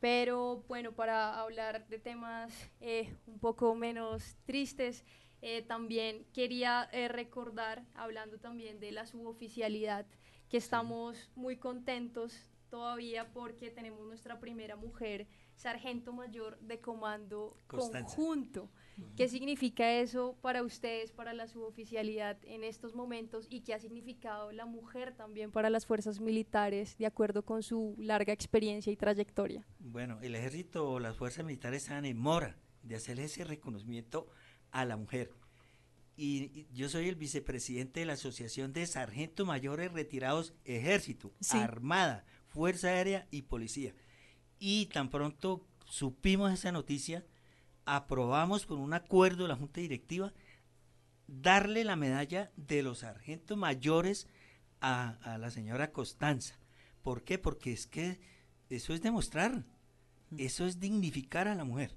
Pero 0.00 0.62
bueno, 0.68 0.92
para 0.92 1.40
hablar 1.40 1.88
de 1.88 1.98
temas 1.98 2.52
eh, 2.80 3.12
un 3.26 3.38
poco 3.40 3.74
menos 3.74 4.36
tristes, 4.44 5.04
eh, 5.42 5.62
también 5.62 6.24
quería 6.32 6.88
eh, 6.92 7.08
recordar, 7.08 7.84
hablando 7.94 8.38
también 8.38 8.78
de 8.78 8.92
la 8.92 9.06
suboficialidad, 9.06 10.06
que 10.48 10.56
estamos 10.56 11.30
muy 11.34 11.56
contentos 11.56 12.50
todavía 12.70 13.32
porque 13.32 13.70
tenemos 13.70 14.06
nuestra 14.06 14.38
primera 14.40 14.76
mujer 14.76 15.26
sargento 15.58 16.12
mayor 16.12 16.58
de 16.60 16.80
comando 16.80 17.56
conjunto. 17.66 18.70
¿Qué 19.16 19.28
significa 19.28 19.92
eso 19.92 20.36
para 20.40 20.62
ustedes, 20.62 21.12
para 21.12 21.32
la 21.32 21.46
suboficialidad 21.46 22.38
en 22.44 22.64
estos 22.64 22.94
momentos 22.94 23.46
y 23.50 23.60
qué 23.60 23.74
ha 23.74 23.78
significado 23.78 24.50
la 24.52 24.66
mujer 24.66 25.14
también 25.14 25.52
para 25.52 25.68
las 25.70 25.86
fuerzas 25.86 26.20
militares 26.20 26.96
de 26.98 27.06
acuerdo 27.06 27.44
con 27.44 27.62
su 27.62 27.94
larga 27.98 28.32
experiencia 28.32 28.92
y 28.92 28.96
trayectoria? 28.96 29.66
Bueno, 29.78 30.18
el 30.22 30.34
ejército 30.34 30.88
o 30.90 31.00
las 31.00 31.16
fuerzas 31.16 31.44
militares 31.44 31.82
están 31.82 32.06
en 32.06 32.18
mora 32.18 32.56
de 32.82 32.96
hacer 32.96 33.20
ese 33.20 33.44
reconocimiento 33.44 34.28
a 34.70 34.84
la 34.84 34.96
mujer. 34.96 35.32
Y, 36.16 36.66
yo 36.72 36.88
soy 36.88 37.08
el 37.08 37.14
vicepresidente 37.14 38.00
de 38.00 38.06
la 38.06 38.14
Asociación 38.14 38.72
de 38.72 38.86
Sargentos 38.86 39.46
Mayores 39.46 39.92
Retirados 39.92 40.54
Ejército, 40.64 41.32
Armada, 41.52 42.24
Fuerza 42.46 42.88
Aérea 42.88 43.28
y 43.30 43.42
Policía. 43.42 43.94
Y 44.58 44.86
tan 44.86 45.10
pronto 45.10 45.64
supimos 45.84 46.52
esa 46.52 46.72
noticia, 46.72 47.24
aprobamos 47.84 48.66
con 48.66 48.78
un 48.78 48.92
acuerdo 48.92 49.44
de 49.44 49.48
la 49.48 49.56
Junta 49.56 49.80
Directiva 49.80 50.32
darle 51.26 51.84
la 51.84 51.96
medalla 51.96 52.50
de 52.56 52.82
los 52.82 53.00
sargentos 53.00 53.56
mayores 53.56 54.26
a, 54.80 55.36
la 55.38 55.50
señora 55.50 55.92
Costanza. 55.92 56.58
¿Por 57.02 57.22
qué? 57.22 57.38
Porque 57.38 57.72
es 57.72 57.86
que 57.86 58.20
eso 58.70 58.94
es 58.94 59.02
demostrar, 59.02 59.64
eso 60.36 60.66
es 60.66 60.80
dignificar 60.80 61.48
a 61.48 61.54
la 61.54 61.64
mujer 61.64 61.94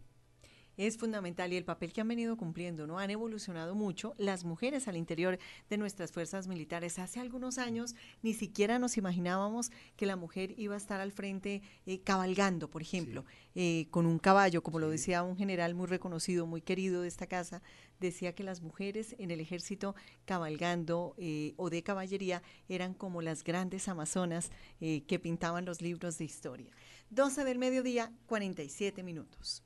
es 0.78 0.98
fundamental 0.98 1.52
y 1.54 1.58
el 1.58 1.66
papel 1.66 1.94
que 1.94 2.02
han 2.02 2.08
venido 2.08 2.38
cumpliendo, 2.38 2.88
¿no? 2.88 3.00
Han 3.00 3.12
evolucionado 3.12 3.76
mucho 3.76 4.14
las 4.18 4.44
mujeres 4.44 4.88
al 4.88 4.98
interior 4.98 5.38
de 5.70 5.78
nuestras 5.78 6.12
fuerzas 6.12 6.48
militares. 6.48 7.00
Hace 7.00 7.20
algunos 7.20 7.58
años 7.58 7.96
ni 8.22 8.34
siquiera 8.34 8.80
nos 8.80 8.98
imaginábamos 8.98 9.72
que 9.96 10.06
la 10.06 10.16
mujer 10.16 10.54
iba 10.58 10.76
a 10.76 10.78
estar 10.78 11.02
al 11.02 11.12
frente 11.12 11.62
eh, 11.86 12.00
cabalgando, 12.02 12.70
por 12.70 12.82
ejemplo, 12.82 13.26
eh, 13.56 13.88
con 13.92 14.06
un 14.06 14.20
caballo, 14.20 14.64
como 14.64 14.80
lo 14.80 14.90
decía 14.90 15.24
un 15.24 15.38
general 15.38 15.76
muy 15.76 15.88
reconocido, 15.88 16.46
muy 16.46 16.62
querido 16.62 17.02
de 17.02 17.08
esta 17.08 17.28
casa, 17.28 17.62
decía 18.00 18.34
que 18.34 18.44
las 18.44 18.62
mujeres 18.62 19.16
en 19.20 19.32
el 19.32 19.40
ejército 19.40 19.96
cabalgando 20.26 21.14
eh, 21.18 21.54
o 21.58 21.70
de 21.70 21.84
caballería 21.84 22.42
eran 22.68 22.94
como 22.94 23.22
las 23.22 23.44
grandes 23.44 23.88
amazonas 23.88 24.52
que 24.80 25.20
pintaban 25.22 25.66
los 25.66 25.82
libros 25.82 26.18
de 26.18 26.26
historia. 26.26 26.72
12 27.12 27.44
del 27.44 27.60
mediodía, 27.60 28.12
47 28.26 29.04
minutos. 29.04 29.64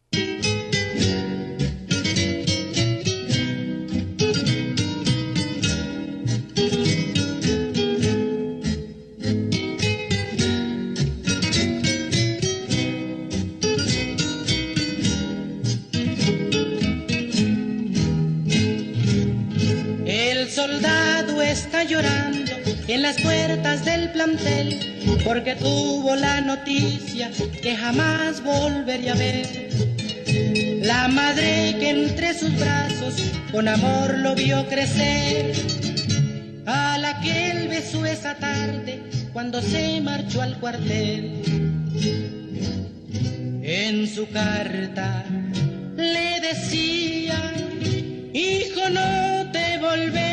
Las 23.05 23.21
puertas 23.21 23.85
del 23.85 24.09
plantel 24.13 24.79
porque 25.24 25.55
tuvo 25.55 26.15
la 26.15 26.41
noticia 26.41 27.29
que 27.62 27.75
jamás 27.75 28.43
volvería 28.43 29.13
a 29.13 29.15
ver 29.15 29.69
la 30.81 31.07
madre 31.09 31.75
que 31.79 31.91
entre 31.91 32.33
sus 32.33 32.57
brazos 32.57 33.13
con 33.51 33.67
amor 33.67 34.17
lo 34.17 34.33
vio 34.33 34.67
crecer, 34.67 35.53
a 36.65 36.97
la 36.97 37.21
que 37.21 37.51
él 37.51 37.67
besó 37.67 38.07
esa 38.07 38.33
tarde 38.38 39.03
cuando 39.33 39.62
se 39.62 40.01
marchó 40.01 40.41
al 40.41 40.59
cuartel. 40.59 41.43
En 43.62 44.07
su 44.07 44.27
carta 44.31 45.25
le 45.95 46.41
decía, 46.41 47.53
hijo 48.33 48.89
no 48.89 49.51
te 49.51 49.77
volvería 49.77 50.25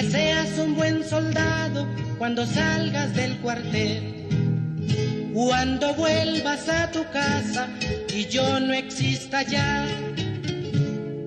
que 0.00 0.10
seas 0.10 0.58
un 0.58 0.76
buen 0.76 1.04
soldado 1.04 1.86
cuando 2.16 2.46
salgas 2.46 3.14
del 3.14 3.36
cuartel 3.40 4.26
cuando 5.34 5.94
vuelvas 5.94 6.68
a 6.68 6.90
tu 6.90 7.04
casa 7.10 7.68
y 8.14 8.24
yo 8.26 8.60
no 8.60 8.72
exista 8.72 9.42
ya, 9.42 9.86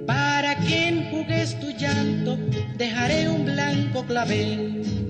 para 0.06 0.56
que 0.56 0.88
enjugues 0.90 1.60
tu 1.60 1.70
llanto, 1.72 2.38
dejaré 2.78 3.30
un 3.30 3.46
blanco 3.46 4.04
clavel. 4.06 5.03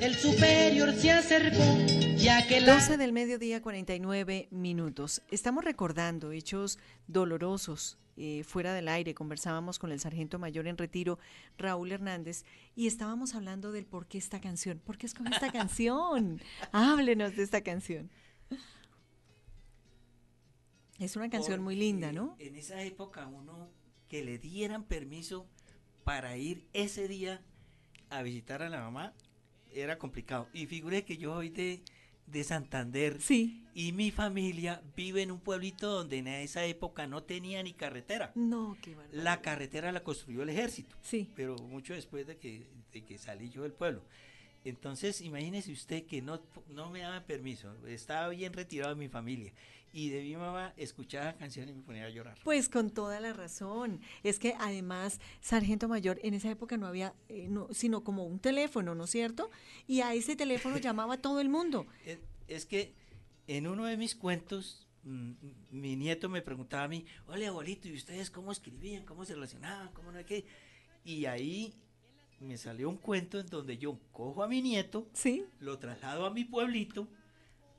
El 0.00 0.14
superior 0.16 0.92
se 0.92 1.12
acercó, 1.12 1.62
ya 2.16 2.44
que 2.48 2.60
la... 2.60 2.74
12 2.74 2.96
del 2.96 3.12
mediodía, 3.12 3.62
49 3.62 4.48
minutos. 4.50 5.22
Estamos 5.30 5.64
recordando 5.64 6.32
hechos 6.32 6.80
dolorosos 7.06 7.96
eh, 8.16 8.42
fuera 8.42 8.74
del 8.74 8.88
aire, 8.88 9.14
conversábamos 9.14 9.78
con 9.78 9.92
el 9.92 10.00
sargento 10.00 10.40
mayor 10.40 10.66
en 10.66 10.76
retiro, 10.76 11.20
Raúl 11.58 11.92
Hernández, 11.92 12.44
y 12.74 12.88
estábamos 12.88 13.36
hablando 13.36 13.70
del 13.70 13.86
por 13.86 14.06
qué 14.06 14.18
esta 14.18 14.40
canción. 14.40 14.80
¿Por 14.80 14.98
qué 14.98 15.06
escoge 15.06 15.30
esta 15.30 15.52
canción? 15.52 16.40
Háblenos 16.72 17.36
de 17.36 17.44
esta 17.44 17.60
canción. 17.60 18.10
Es 20.98 21.14
una 21.14 21.30
canción 21.30 21.62
muy 21.62 21.76
linda, 21.76 22.10
¿no? 22.10 22.34
En 22.40 22.56
esa 22.56 22.82
época 22.82 23.28
uno 23.28 23.70
que 24.08 24.24
le 24.24 24.38
dieran 24.38 24.82
permiso 24.82 25.46
para 26.02 26.36
ir 26.36 26.66
ese 26.72 27.06
día 27.06 27.40
a 28.10 28.22
visitar 28.22 28.62
a 28.62 28.68
la 28.68 28.80
mamá 28.80 29.12
era 29.72 29.98
complicado. 29.98 30.48
Y 30.52 30.66
figure 30.66 31.04
que 31.04 31.16
yo 31.18 31.34
soy 31.34 31.50
de, 31.50 31.82
de 32.26 32.44
Santander 32.44 33.20
Sí. 33.20 33.64
y 33.74 33.92
mi 33.92 34.10
familia 34.10 34.82
vive 34.96 35.22
en 35.22 35.30
un 35.30 35.40
pueblito 35.40 35.90
donde 35.90 36.18
en 36.18 36.28
esa 36.28 36.64
época 36.64 37.06
no 37.06 37.22
tenía 37.22 37.62
ni 37.62 37.72
carretera. 37.74 38.32
No, 38.34 38.76
qué 38.82 38.94
barbaridad. 38.94 39.22
La 39.24 39.40
carretera 39.42 39.92
la 39.92 40.02
construyó 40.02 40.42
el 40.42 40.48
ejército, 40.50 40.96
Sí. 41.02 41.30
pero 41.34 41.56
mucho 41.56 41.94
después 41.94 42.26
de 42.26 42.36
que, 42.38 42.66
de 42.92 43.04
que 43.04 43.18
salí 43.18 43.50
yo 43.50 43.62
del 43.62 43.72
pueblo. 43.72 44.02
Entonces, 44.64 45.20
imagínese 45.20 45.72
usted 45.72 46.04
que 46.04 46.20
no, 46.20 46.40
no 46.68 46.90
me 46.90 47.00
daban 47.00 47.24
permiso, 47.24 47.74
estaba 47.86 48.28
bien 48.28 48.52
retirado 48.52 48.90
de 48.90 48.96
mi 48.96 49.08
familia 49.08 49.52
y 49.92 50.10
de 50.10 50.22
mi 50.22 50.36
mamá 50.36 50.74
escuchaba 50.76 51.34
canciones 51.34 51.74
y 51.74 51.78
me 51.78 51.82
ponía 51.82 52.04
a 52.04 52.10
llorar. 52.10 52.38
Pues 52.44 52.68
con 52.68 52.90
toda 52.90 53.20
la 53.20 53.32
razón. 53.32 54.00
Es 54.22 54.38
que 54.38 54.54
además, 54.58 55.20
Sargento 55.40 55.88
Mayor, 55.88 56.18
en 56.22 56.34
esa 56.34 56.50
época 56.50 56.76
no 56.76 56.86
había, 56.86 57.14
eh, 57.28 57.46
no, 57.48 57.68
sino 57.72 58.04
como 58.04 58.24
un 58.24 58.38
teléfono, 58.38 58.94
¿no 58.94 59.04
es 59.04 59.10
cierto? 59.10 59.50
Y 59.86 60.00
a 60.00 60.14
ese 60.14 60.36
teléfono 60.36 60.76
llamaba 60.78 61.16
todo 61.18 61.40
el 61.40 61.48
mundo. 61.48 61.86
Es, 62.04 62.18
es 62.46 62.66
que 62.66 62.94
en 63.46 63.66
uno 63.66 63.86
de 63.86 63.96
mis 63.96 64.14
cuentos, 64.14 64.86
mm, 65.04 65.32
mi 65.70 65.96
nieto 65.96 66.28
me 66.28 66.42
preguntaba 66.42 66.84
a 66.84 66.88
mí, 66.88 67.06
hola 67.26 67.48
abuelito, 67.48 67.88
¿y 67.88 67.94
ustedes 67.94 68.30
cómo 68.30 68.52
escribían? 68.52 69.04
¿Cómo 69.04 69.24
se 69.24 69.34
relacionaban? 69.34 69.90
¿Cómo 69.92 70.12
no 70.12 70.18
hay 70.18 70.24
qué? 70.24 70.44
Y 71.04 71.24
ahí 71.24 71.74
me 72.40 72.56
salió 72.56 72.88
un 72.88 72.96
cuento 72.96 73.38
en 73.40 73.46
donde 73.46 73.78
yo 73.78 73.98
cojo 74.12 74.42
a 74.42 74.48
mi 74.48 74.62
nieto, 74.62 75.06
Sí. 75.12 75.44
lo 75.60 75.78
traslado 75.78 76.26
a 76.26 76.30
mi 76.30 76.44
pueblito, 76.44 77.08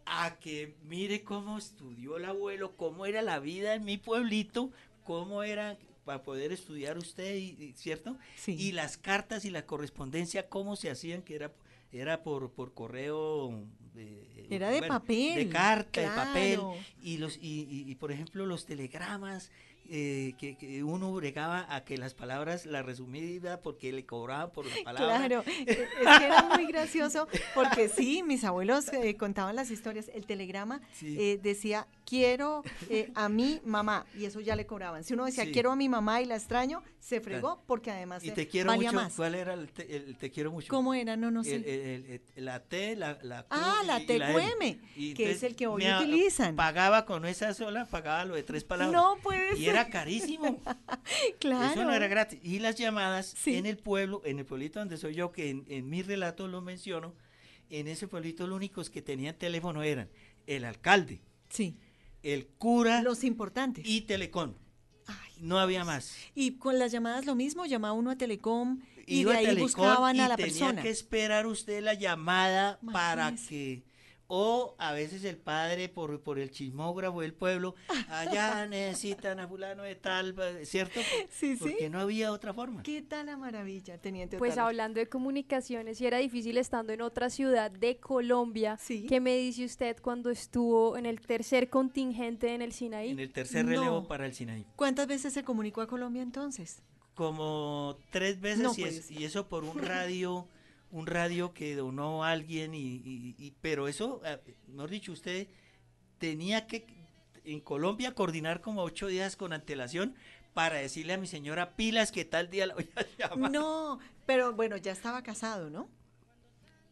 a 0.06 0.38
que 0.40 0.76
mire 0.84 1.24
cómo 1.24 1.58
estudió 1.58 2.18
el 2.18 2.26
abuelo, 2.26 2.76
cómo 2.76 3.06
era 3.06 3.22
la 3.22 3.40
vida 3.40 3.76
en 3.76 3.86
mi 3.86 3.98
pueblito, 3.98 4.72
cómo 5.04 5.44
era 5.44 5.78
para 6.04 6.24
poder 6.24 6.52
estudiar 6.52 6.98
usted, 6.98 7.36
y, 7.36 7.74
¿cierto? 7.78 8.18
Sí. 8.36 8.54
Y 8.60 8.72
las 8.72 8.98
cartas 8.98 9.46
y 9.46 9.52
la 9.52 9.66
correspondencia, 9.68 10.50
cómo 10.50 10.76
se 10.76 10.90
hacían, 10.90 11.22
que 11.22 11.36
era, 11.36 11.54
era 11.92 12.24
por, 12.24 12.52
por 12.52 12.74
correo. 12.74 13.64
eh, 13.96 14.48
Era 14.50 14.72
de 14.72 14.82
papel, 14.82 15.36
De 15.36 15.50
carta, 15.50 16.02
de 16.02 16.08
papel. 16.08 16.60
Y, 17.04 17.18
los, 17.18 17.38
y, 17.38 17.68
y- 17.70 17.92
y, 17.92 17.96
por 17.96 18.12
ejemplo, 18.12 18.48
los 18.48 18.66
telegramas, 18.66 19.52
eh, 19.90 20.34
que, 20.38 20.56
que 20.56 20.84
uno 20.84 21.12
bregaba 21.14 21.66
a 21.74 21.84
que 21.84 21.98
las 21.98 22.14
palabras 22.14 22.66
las 22.66 22.86
resumía 22.86 23.60
porque 23.62 23.92
le 23.92 24.06
cobraban 24.06 24.52
por 24.52 24.66
la 24.66 24.72
palabra. 24.84 25.18
Claro, 25.18 25.44
eh, 25.48 25.88
es 26.00 26.18
que 26.20 26.26
era 26.26 26.44
muy 26.44 26.66
gracioso 26.68 27.28
porque 27.56 27.90
sí, 27.90 28.24
mis 28.24 28.44
abuelos 28.44 28.92
eh, 28.94 29.16
contaban 29.18 29.56
las 29.56 29.72
historias. 29.72 30.10
El 30.14 30.26
telegrama 30.26 30.82
Sí. 30.94 31.16
eh, 31.20 31.40
decía, 31.42 31.88
quiero 32.06 32.64
eh, 32.90 33.12
a 33.16 33.30
mi 33.30 33.62
mamá, 33.66 34.06
y 34.18 34.26
eso 34.26 34.40
ya 34.42 34.56
le 34.56 34.66
cobraban. 34.66 35.04
Si 35.04 35.14
uno 35.14 35.26
decía, 35.26 35.46
Sí. 35.46 35.52
quiero 35.52 35.72
a 35.72 35.76
mi 35.76 35.90
mamá 35.90 36.22
y 36.22 36.26
la 36.26 36.36
extraño, 36.36 36.84
se 37.00 37.22
fregó 37.22 37.62
porque 37.66 37.92
además 37.92 38.24
Y 38.24 38.30
eh, 38.30 38.34
te 38.34 38.48
quiero 38.48 38.68
valía 38.70 38.92
mucho. 38.92 39.04
más. 39.04 39.14
¿Cuál 39.16 39.36
era 39.36 39.54
el 39.54 39.70
te, 39.70 39.96
el 39.96 40.16
te 40.18 40.30
quiero 40.30 40.52
mucho? 40.52 40.68
¿Cómo 40.70 40.94
era? 40.94 41.16
No, 41.18 41.32
no 41.32 41.44
sé. 41.44 41.56
El- 41.56 42.22
el- 42.36 42.46
la 42.46 42.60
T, 42.62 42.96
la, 42.96 43.18
la 43.24 43.44
Q 43.44 43.48
Ah, 43.52 43.82
y- 43.84 43.88
la. 43.88 44.00
TQM, 44.00 45.14
que 45.16 45.32
es 45.32 45.44
el 45.44 45.56
que 45.56 45.68
hoy 45.68 45.84
utilizan. 45.90 46.56
Pagaba 46.56 47.06
con 47.06 47.26
esa 47.26 47.54
sola, 47.54 47.86
pagaba 47.86 48.26
lo 48.26 48.36
de 48.36 48.44
tres 48.44 48.64
palabras. 48.64 48.94
No 49.02 49.18
puede 49.24 49.52
ser. 49.52 49.58
Era 49.82 49.90
carísimo. 49.90 50.62
claro. 51.40 51.72
Eso 51.72 51.84
no 51.84 51.94
era 51.94 52.08
gratis. 52.08 52.40
Y 52.44 52.60
las 52.60 52.76
llamadas 52.76 53.34
Sí. 53.38 53.56
en 53.56 53.66
el 53.66 53.78
pueblo, 53.78 54.22
en 54.26 54.40
el 54.40 54.46
pueblito 54.46 54.80
donde 54.80 54.98
soy 54.98 55.14
yo, 55.16 55.32
que 55.32 55.50
en, 55.50 55.66
en 55.70 55.90
mi 55.90 56.02
relato 56.02 56.48
lo 56.48 56.62
menciono, 56.62 57.14
en 57.70 57.88
ese 57.88 58.08
pueblito 58.08 58.48
los 58.48 58.56
únicos 58.58 58.90
que 58.90 59.02
tenían 59.02 59.36
teléfono 59.38 59.84
eran 59.84 60.10
el 60.48 60.66
alcalde, 60.66 61.22
Sí, 61.50 61.78
el 62.24 62.48
cura 62.48 63.02
los 63.04 63.24
importantes. 63.24 63.86
y 63.88 64.02
Telecom. 64.02 64.54
Ay, 65.08 65.34
No 65.40 65.60
había 65.60 65.84
más. 65.86 66.16
y 66.36 66.58
con 66.58 66.78
las 66.80 66.92
llamadas 66.92 67.26
lo 67.26 67.36
mismo, 67.36 67.66
llamaba 67.66 67.94
uno 67.94 68.12
a 68.12 68.16
Telecom 68.18 68.80
y 69.08 69.22
Iba 69.22 69.32
de 69.32 69.38
a 69.38 69.40
ahí 69.40 69.46
Telecom 69.48 69.64
buscaban 69.66 70.16
y 70.16 70.20
a 70.20 70.28
la 70.28 70.36
tenía 70.36 70.52
persona. 70.54 70.82
que 70.84 70.90
esperar 70.90 71.48
usted 71.48 71.82
la 71.84 71.94
llamada 71.96 72.80
para 72.92 73.34
que 73.36 73.84
o 74.32 74.76
a 74.78 74.94
veces 74.94 75.24
el 75.24 75.38
padre 75.38 75.90
por, 75.90 76.22
por 76.22 76.38
el 76.38 76.52
chismógrafo 76.52 77.22
del 77.22 77.34
pueblo 77.34 77.74
allá 78.10 78.68
necesitan 78.68 79.40
a 79.40 79.48
fulano 79.48 79.82
de 79.84 79.96
tal 79.96 80.36
cierto 80.64 81.00
Sí, 81.30 81.56
sí. 81.56 81.58
porque 81.60 81.90
no 81.90 82.00
había 82.00 82.32
otra 82.32 82.54
forma 82.54 82.84
¿Qué 82.84 83.02
tal 83.02 83.26
la 83.26 83.38
maravilla, 83.38 83.98
teniente 83.98 84.38
Pues 84.38 84.58
hablando 84.60 85.00
de 85.00 85.10
comunicaciones, 85.10 86.00
y 86.00 86.06
era 86.06 86.20
difícil 86.20 86.58
estando 86.60 86.94
en 86.94 87.02
otra 87.02 87.32
ciudad 87.32 87.72
de 87.72 87.98
Colombia, 87.98 88.78
Sí. 88.78 89.08
¿qué 89.10 89.20
me 89.20 89.36
dice 89.36 89.66
usted 89.66 89.98
cuando 90.00 90.30
estuvo 90.30 90.96
en 90.96 91.08
el 91.08 91.20
tercer 91.22 91.70
contingente 91.70 92.54
en 92.54 92.62
el 92.62 92.72
Sinaí? 92.72 93.10
en 93.10 93.20
el 93.20 93.32
tercer 93.34 93.66
relevo 93.66 94.02
No. 94.02 94.08
para 94.08 94.28
el 94.28 94.34
Sinaí 94.36 94.64
¿Cuántas 94.76 95.08
veces 95.08 95.34
se 95.34 95.44
comunicó 95.44 95.82
a 95.82 95.88
Colombia 95.88 96.22
entonces? 96.22 96.84
como 97.16 97.98
tres 98.12 98.40
veces 98.40 98.60
No 98.64 98.74
y, 98.78 98.82
puede 98.82 98.98
es- 98.98 99.06
ser. 99.08 99.20
y 99.20 99.26
eso 99.26 99.48
por 99.50 99.64
un 99.64 99.78
radio 99.80 100.48
un 100.92 101.06
radio 101.08 101.54
que 101.54 101.76
donó 101.76 102.24
alguien 102.24 102.72
y, 102.74 103.54
pero 103.62 103.88
eso 103.88 104.22
eh, 104.26 104.40
mejor 104.68 104.90
dicho 104.90 105.12
usted 105.12 105.48
tenía 106.18 106.68
que 106.68 106.86
en 107.44 107.60
Colombia 107.62 108.14
coordinar 108.14 108.62
como 108.62 108.84
ocho 108.84 109.08
días 109.08 109.36
con 109.36 109.54
antelación 109.54 110.16
para 110.54 110.78
decirle 110.78 111.14
a 111.14 111.18
mi 111.18 111.28
señora 111.28 111.76
pilas 111.76 112.12
que 112.12 112.26
tal 112.26 112.50
día 112.50 112.68
la 112.68 112.76
voy 112.76 112.90
a 112.96 113.06
llamar 113.30 113.52
No, 113.52 114.00
pero 114.26 114.54
bueno, 114.54 114.78
ya 114.78 114.92
estaba 114.92 115.24
casado, 115.24 115.70
¿no? 115.70 115.90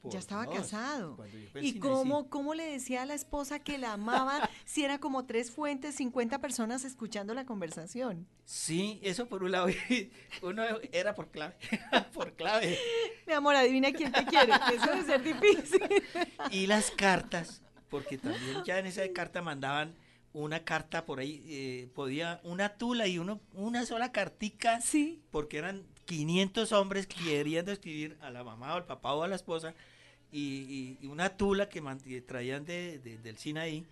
Por 0.02 0.12
ya 0.12 0.20
estaba 0.20 0.44
Dios, 0.46 0.58
casado. 0.58 1.18
¿Y 1.60 1.80
cómo, 1.80 2.30
cómo 2.30 2.54
le 2.54 2.64
decía 2.66 3.02
a 3.02 3.06
la 3.06 3.14
esposa 3.16 3.60
que 3.60 3.78
la 3.78 3.94
amaba 3.94 4.48
si 4.66 4.84
era 4.84 5.00
como 5.00 5.26
tres 5.26 5.52
fuentes, 5.52 5.96
50 5.96 6.40
personas 6.40 6.86
escuchando 6.86 7.34
la 7.34 7.46
conversación? 7.46 8.28
Sí, 8.46 9.00
eso 9.04 9.28
por 9.28 9.44
un 9.44 9.52
lado, 9.52 9.68
uno 10.42 10.64
era 10.92 11.16
por 11.16 11.30
clave, 11.30 11.56
por 12.14 12.34
clave. 12.34 12.78
Mi 13.26 13.34
amor, 13.34 13.56
adivina 13.56 13.92
quién 13.92 14.12
te 14.12 14.24
quiere. 14.26 14.54
Eso 14.74 14.86
debe 14.92 15.04
ser 15.04 15.24
difícil. 15.24 15.82
Y 16.52 16.68
las 16.68 16.92
cartas, 16.92 17.62
porque 17.90 18.18
también 18.18 18.64
ya 18.66 18.80
en 18.80 18.86
esa 18.86 19.02
carta 19.14 19.42
mandaban 19.42 19.96
una 20.34 20.64
carta 20.64 21.06
por 21.06 21.20
ahí, 21.20 21.44
eh, 21.48 21.90
podía 21.96 22.40
una 22.44 22.78
tula 22.78 23.08
y 23.08 23.18
uno 23.18 23.42
una 23.54 23.86
sola 23.88 24.12
cartica, 24.12 24.80
Sí. 24.82 25.24
porque 25.32 25.58
eran 25.58 25.84
500 26.08 26.72
hombres 26.72 27.06
queriendo 27.06 27.72
escribir 27.72 28.18
a 28.22 28.32
la 28.32 28.44
mamá 28.44 28.74
o 28.74 28.78
al 28.78 28.86
papá 28.86 29.14
o 29.14 29.22
a 29.24 29.28
la 29.28 29.36
esposa, 29.36 29.76
y, 30.32 30.98
una 31.08 31.30
tula 31.38 31.70
que 31.70 31.82
traían 32.26 32.66
de, 32.66 33.00
de- 33.00 33.18
del 33.20 33.38
Sinaí, 33.38 33.86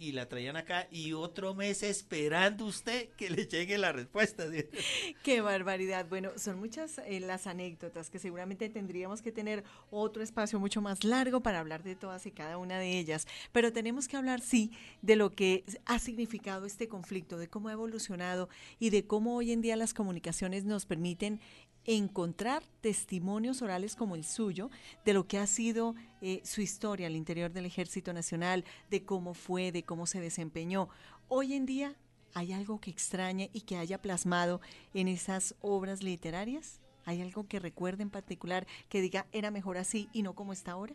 y 0.00 0.12
la 0.12 0.28
traían 0.28 0.56
acá, 0.56 0.88
y 0.90 1.12
otro 1.12 1.54
mes 1.54 1.82
esperando 1.82 2.64
usted 2.64 3.10
que 3.10 3.28
le 3.28 3.46
llegue 3.46 3.76
la 3.76 3.92
respuesta. 3.92 4.46
Qué 5.22 5.40
barbaridad. 5.42 6.06
Bueno, 6.08 6.30
son 6.36 6.58
muchas 6.58 6.98
eh, 7.04 7.20
las 7.20 7.46
anécdotas 7.46 8.08
que 8.08 8.18
seguramente 8.18 8.70
tendríamos 8.70 9.20
que 9.20 9.30
tener 9.30 9.62
otro 9.90 10.22
espacio 10.22 10.58
mucho 10.58 10.80
más 10.80 11.04
largo 11.04 11.42
para 11.42 11.60
hablar 11.60 11.82
de 11.82 11.96
todas 11.96 12.24
y 12.24 12.30
cada 12.30 12.56
una 12.56 12.78
de 12.78 12.98
ellas. 12.98 13.26
Pero 13.52 13.74
tenemos 13.74 14.08
que 14.08 14.16
hablar, 14.16 14.40
sí, 14.40 14.72
de 15.02 15.16
lo 15.16 15.32
que 15.32 15.64
ha 15.84 15.98
significado 15.98 16.64
este 16.64 16.88
conflicto, 16.88 17.36
de 17.36 17.48
cómo 17.48 17.68
ha 17.68 17.72
evolucionado 17.72 18.48
y 18.78 18.88
de 18.88 19.06
cómo 19.06 19.36
hoy 19.36 19.52
en 19.52 19.60
día 19.60 19.76
las 19.76 19.92
comunicaciones 19.92 20.64
nos 20.64 20.86
permiten 20.86 21.40
encontrar 21.86 22.62
testimonios 22.80 23.62
orales 23.62 23.96
como 23.96 24.14
el 24.14 24.24
suyo 24.24 24.70
de 25.04 25.14
lo 25.14 25.26
que 25.26 25.38
ha 25.38 25.46
sido 25.46 25.94
eh, 26.20 26.40
su 26.44 26.60
historia 26.60 27.06
al 27.06 27.16
interior 27.16 27.52
del 27.52 27.66
Ejército 27.66 28.12
Nacional, 28.12 28.64
de 28.90 29.04
cómo 29.04 29.34
fue, 29.34 29.72
de 29.72 29.82
cómo 29.82 30.06
se 30.06 30.20
desempeñó. 30.20 30.88
Hoy 31.28 31.54
en 31.54 31.66
día 31.66 31.96
¿Hay 32.32 32.52
algo 32.52 32.80
que 32.80 32.92
extrañe 32.92 33.50
y 33.52 33.62
que 33.62 33.76
haya 33.76 34.00
plasmado 34.00 34.60
en 34.94 35.08
esas 35.08 35.56
obras 35.60 36.00
literarias? 36.04 36.78
¿Hay 37.04 37.20
algo 37.22 37.48
que 37.48 37.58
recuerde 37.58 38.04
en 38.04 38.10
particular 38.10 38.68
que 38.88 39.00
diga 39.00 39.26
era 39.32 39.50
mejor 39.50 39.78
así 39.78 40.08
y 40.12 40.22
no 40.22 40.34
como 40.36 40.52
está 40.52 40.70
ahora? 40.70 40.94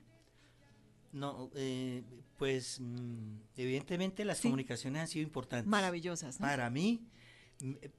No, 1.11 1.49
eh, 1.55 2.03
pues 2.37 2.79
mm, 2.79 3.35
evidentemente 3.57 4.23
las 4.23 4.37
Sí. 4.37 4.43
comunicaciones 4.43 5.01
han 5.01 5.07
sido 5.09 5.23
importantes. 5.23 5.67
Maravillosas, 5.67 6.39
¿no? 6.39 6.45
Para 6.47 6.69
mí, 6.69 7.01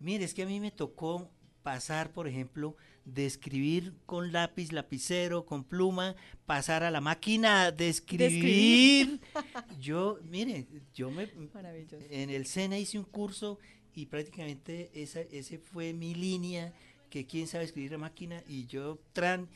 mire, 0.01 0.25
es 0.25 0.33
que 0.33 0.42
a 0.42 0.46
mí 0.46 0.59
me 0.59 0.70
tocó 0.70 1.29
pasar, 1.66 2.12
por 2.12 2.29
ejemplo, 2.29 2.76
de 3.05 3.26
escribir 3.26 3.92
con 4.07 4.31
lápiz, 4.31 4.70
lapicero, 4.70 5.44
con 5.44 5.64
pluma, 5.64 6.14
pasar 6.46 6.85
a 6.85 6.92
la 6.92 7.00
máquina 7.00 7.72
de 7.72 7.88
escribir. 7.88 9.20
yo, 9.81 10.20
mire, 10.22 10.68
yo 10.94 11.11
me 11.11 11.29
en 12.09 12.31
el 12.31 12.46
SENA 12.46 12.79
hice 12.79 13.00
un 13.00 13.05
curso 13.05 13.59
y 13.96 14.07
prácticamente 14.07 14.92
esa 14.94 15.22
ese 15.22 15.59
fue 15.59 15.92
mi 15.92 16.14
línea, 16.14 16.72
que 17.11 17.26
quién 17.26 17.48
sabe 17.48 17.64
escribir 17.64 17.94
a 17.94 17.98
máquina 17.98 18.44
y 18.46 18.66
yo 18.66 19.00
tran 19.12 19.48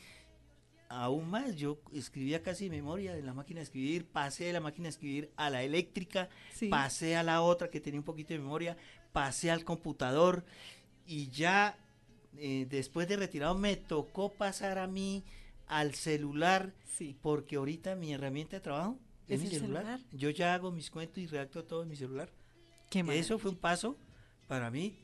aún 0.89 1.29
más, 1.29 1.55
yo 1.55 1.79
escribía 1.93 2.43
casi 2.43 2.65
de 2.65 2.71
memoria 2.71 3.13
de 3.13 3.21
la 3.21 3.33
máquina 3.33 3.61
de 3.61 3.63
escribir, 3.63 4.05
pasé 4.05 4.43
de 4.43 4.51
la 4.51 4.59
máquina 4.59 4.87
de 4.87 4.89
escribir 4.89 5.31
a 5.37 5.49
la 5.49 5.63
eléctrica, 5.63 6.27
Sí. 6.53 6.67
pasé 6.67 7.15
a 7.15 7.23
la 7.23 7.41
otra 7.41 7.69
que 7.69 7.79
tenía 7.79 8.01
un 8.01 8.05
poquito 8.05 8.33
de 8.33 8.39
memoria, 8.39 8.75
pasé 9.13 9.49
al 9.49 9.63
computador 9.63 10.43
y 11.05 11.29
ya 11.29 11.77
eh, 12.37 12.65
después 12.69 13.07
de 13.07 13.17
retirado 13.17 13.55
me 13.55 13.75
tocó 13.75 14.29
pasar 14.29 14.77
a 14.77 14.87
mí 14.87 15.23
al 15.67 15.93
celular 15.95 16.73
Sí. 16.97 17.15
porque 17.21 17.55
ahorita 17.55 17.95
mi 17.95 18.13
herramienta 18.13 18.57
de 18.57 18.61
trabajo 18.61 18.97
es, 19.27 19.35
¿Es 19.41 19.49
mi 19.49 19.55
el 19.55 19.61
celular. 19.61 19.83
celular? 19.85 19.99
Yo 20.11 20.29
ya 20.29 20.53
hago 20.53 20.71
mis 20.71 20.89
cuentos 20.91 21.17
y 21.19 21.27
redacto 21.27 21.63
todo 21.63 21.83
en 21.83 21.89
mi 21.89 21.95
celular. 21.95 22.29
Qué 22.89 22.99
Eso 23.17 23.39
fue 23.39 23.51
un 23.51 23.57
paso 23.57 23.95
para 24.47 24.69
mí 24.69 24.97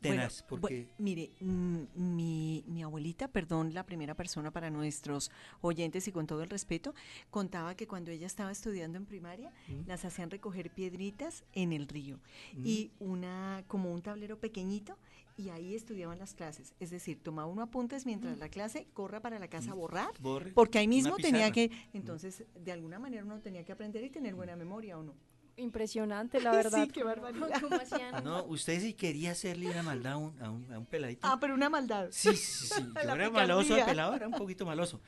tenaz, 0.00 0.44
Bueno, 0.48 0.60
porque 0.60 0.88
mire, 0.98 1.30
mm, 1.40 1.78
mi, 1.94 2.62
mi 2.66 2.82
abuelita, 2.82 3.28
perdón, 3.28 3.72
la 3.74 3.84
primera 3.84 4.14
persona 4.14 4.50
para 4.50 4.70
nuestros 4.70 5.30
oyentes 5.62 6.06
y 6.06 6.12
con 6.12 6.26
todo 6.26 6.42
el 6.42 6.50
respeto, 6.50 6.94
contaba 7.30 7.74
que 7.74 7.86
cuando 7.86 8.10
ella 8.10 8.26
estaba 8.26 8.50
estudiando 8.52 8.98
en 8.98 9.06
primaria, 9.06 9.50
Mm. 9.68 9.86
las 9.88 10.04
hacían 10.04 10.30
recoger 10.30 10.70
piedritas 10.70 11.44
en 11.54 11.72
el 11.72 11.88
río 11.88 12.18
Mm. 12.54 12.66
y 12.66 12.90
una 13.00 13.64
como 13.68 13.92
un 13.92 14.02
tablero 14.02 14.38
pequeñito 14.38 14.96
y 15.36 15.50
ahí 15.50 15.74
estudiaban 15.74 16.18
las 16.18 16.34
clases. 16.34 16.74
Es 16.80 16.90
decir, 16.90 17.22
tomaba 17.22 17.46
uno 17.48 17.62
apuntes 17.62 18.06
mientras 18.06 18.38
la 18.38 18.48
clase 18.48 18.86
corra 18.94 19.20
para 19.20 19.38
la 19.38 19.48
casa 19.48 19.72
a 19.72 19.74
borrar, 19.74 20.08
borre 20.20 20.52
porque 20.52 20.78
ahí 20.78 20.88
mismo 20.88 21.16
tenía 21.16 21.50
que, 21.52 21.70
entonces, 21.92 22.44
de 22.54 22.72
alguna 22.72 22.98
manera 22.98 23.24
uno 23.24 23.38
tenía 23.40 23.64
que 23.64 23.72
aprender 23.72 24.02
y 24.04 24.10
tener 24.10 24.34
buena 24.34 24.56
memoria 24.56 24.98
o 24.98 25.02
no. 25.02 25.14
Impresionante, 25.58 26.38
la 26.40 26.50
Sí, 26.52 26.56
verdad. 26.56 26.88
qué 26.92 27.02
barbaridad. 27.02 27.48
¿Cómo 27.62 27.76
hacían? 27.76 28.22
No, 28.22 28.44
usted 28.44 28.78
sí 28.78 28.92
quería 28.92 29.30
hacerle 29.30 29.70
una 29.70 29.82
maldad 29.82 30.12
a 30.12 30.16
un, 30.18 30.42
a 30.42 30.50
un, 30.50 30.70
a 30.72 30.78
un 30.78 30.84
peladito. 30.84 31.26
Ah, 31.26 31.38
pero 31.40 31.54
una 31.54 31.70
maldad. 31.70 32.08
Sí, 32.10 32.36
sí, 32.36 32.66
sí. 32.66 32.86
Yo 33.04 33.14
era 33.14 33.30
maloso, 33.30 33.74
el 33.74 33.84
pelado 33.86 34.14
era 34.14 34.28
un 34.28 34.34
poquito 34.34 34.66
maloso. 34.66 35.00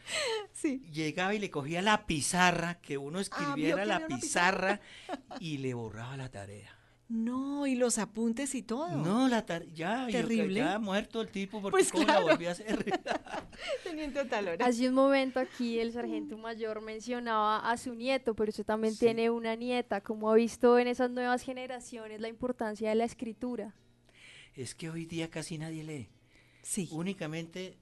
Sí. 0.53 0.79
Llegaba 0.91 1.35
y 1.35 1.39
le 1.39 1.51
cogía 1.51 1.83
la 1.83 2.07
pizarra, 2.07 2.81
que 2.81 2.97
uno 2.97 3.19
Ah, 3.19 3.23
escribiera 3.23 3.77
¿vio 3.77 3.77
que 3.85 3.85
la 3.87 4.07
pizarra 4.07 4.81
y 5.39 5.59
le 5.59 5.75
borraba 5.75 6.17
la 6.17 6.31
tarea. 6.31 6.75
No, 7.09 7.67
y 7.67 7.75
los 7.75 7.97
apuntes 7.97 8.55
y 8.55 8.63
todo. 8.63 8.91
No, 9.03 9.29
la 9.29 9.47
tarea, 9.47 9.67
ya, 9.73 10.07
yo 10.11 10.13
Terrible. 10.21 10.61
ya 10.61 10.79
muerto 10.79 11.23
el 11.23 11.29
tipo, 11.31 11.63
porque 11.63 11.73
Pues 11.73 11.91
cómo 11.91 12.05
claro. 12.05 12.27
la 12.27 12.33
volví 12.35 12.45
a 12.47 12.51
hacer. 12.51 12.85
Teniente 13.83 14.21
Otalora. 14.21 14.65
Hace 14.67 14.89
un 14.89 14.95
momento 14.95 15.41
aquí 15.41 15.79
el 15.81 15.93
sargento 15.93 16.37
mayor 16.37 16.83
mencionaba 16.83 17.71
a 17.71 17.77
su 17.79 17.95
nieto, 17.95 18.35
pero 18.35 18.51
usted 18.51 18.65
también 18.67 18.93
Sí. 18.93 19.01
tiene 19.01 19.31
una 19.31 19.55
nieta. 19.57 20.03
¿Cómo 20.03 20.31
ha 20.31 20.35
visto 20.35 20.79
en 20.79 20.87
esas 20.87 21.11
nuevas 21.11 21.41
generaciones 21.43 22.21
la 22.21 22.29
importancia 22.29 22.91
de 22.91 22.95
la 22.95 23.05
escritura? 23.05 23.75
es 24.55 24.75
que 24.75 24.91
hoy 24.91 25.07
día 25.07 25.31
casi 25.31 25.57
nadie 25.57 25.85
lee. 25.85 26.09
Sí. 26.63 26.89
Únicamente, 26.91 27.79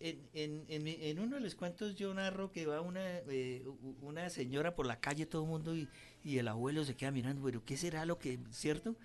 en, 0.00 0.28
en, 0.32 0.64
en, 0.68 0.86
en 0.88 1.18
uno 1.18 1.36
de 1.36 1.42
los 1.42 1.54
cuentos 1.54 1.94
yo 1.94 2.12
narro 2.14 2.50
que 2.50 2.66
va 2.66 2.80
una, 2.80 3.18
eh, 3.28 3.64
una 4.00 4.30
señora 4.30 4.74
por 4.74 4.86
la 4.86 4.98
calle, 5.00 5.26
todo 5.26 5.42
el 5.44 5.48
mundo, 5.48 5.76
y, 5.76 5.88
y 6.24 6.38
el 6.38 6.48
abuelo 6.48 6.84
se 6.84 6.96
queda 6.96 7.10
mirando, 7.10 7.42
pero 7.44 7.64
¿qué 7.64 7.76
será 7.76 8.04
lo 8.06 8.18
que, 8.18 8.38
cierto? 8.50 8.96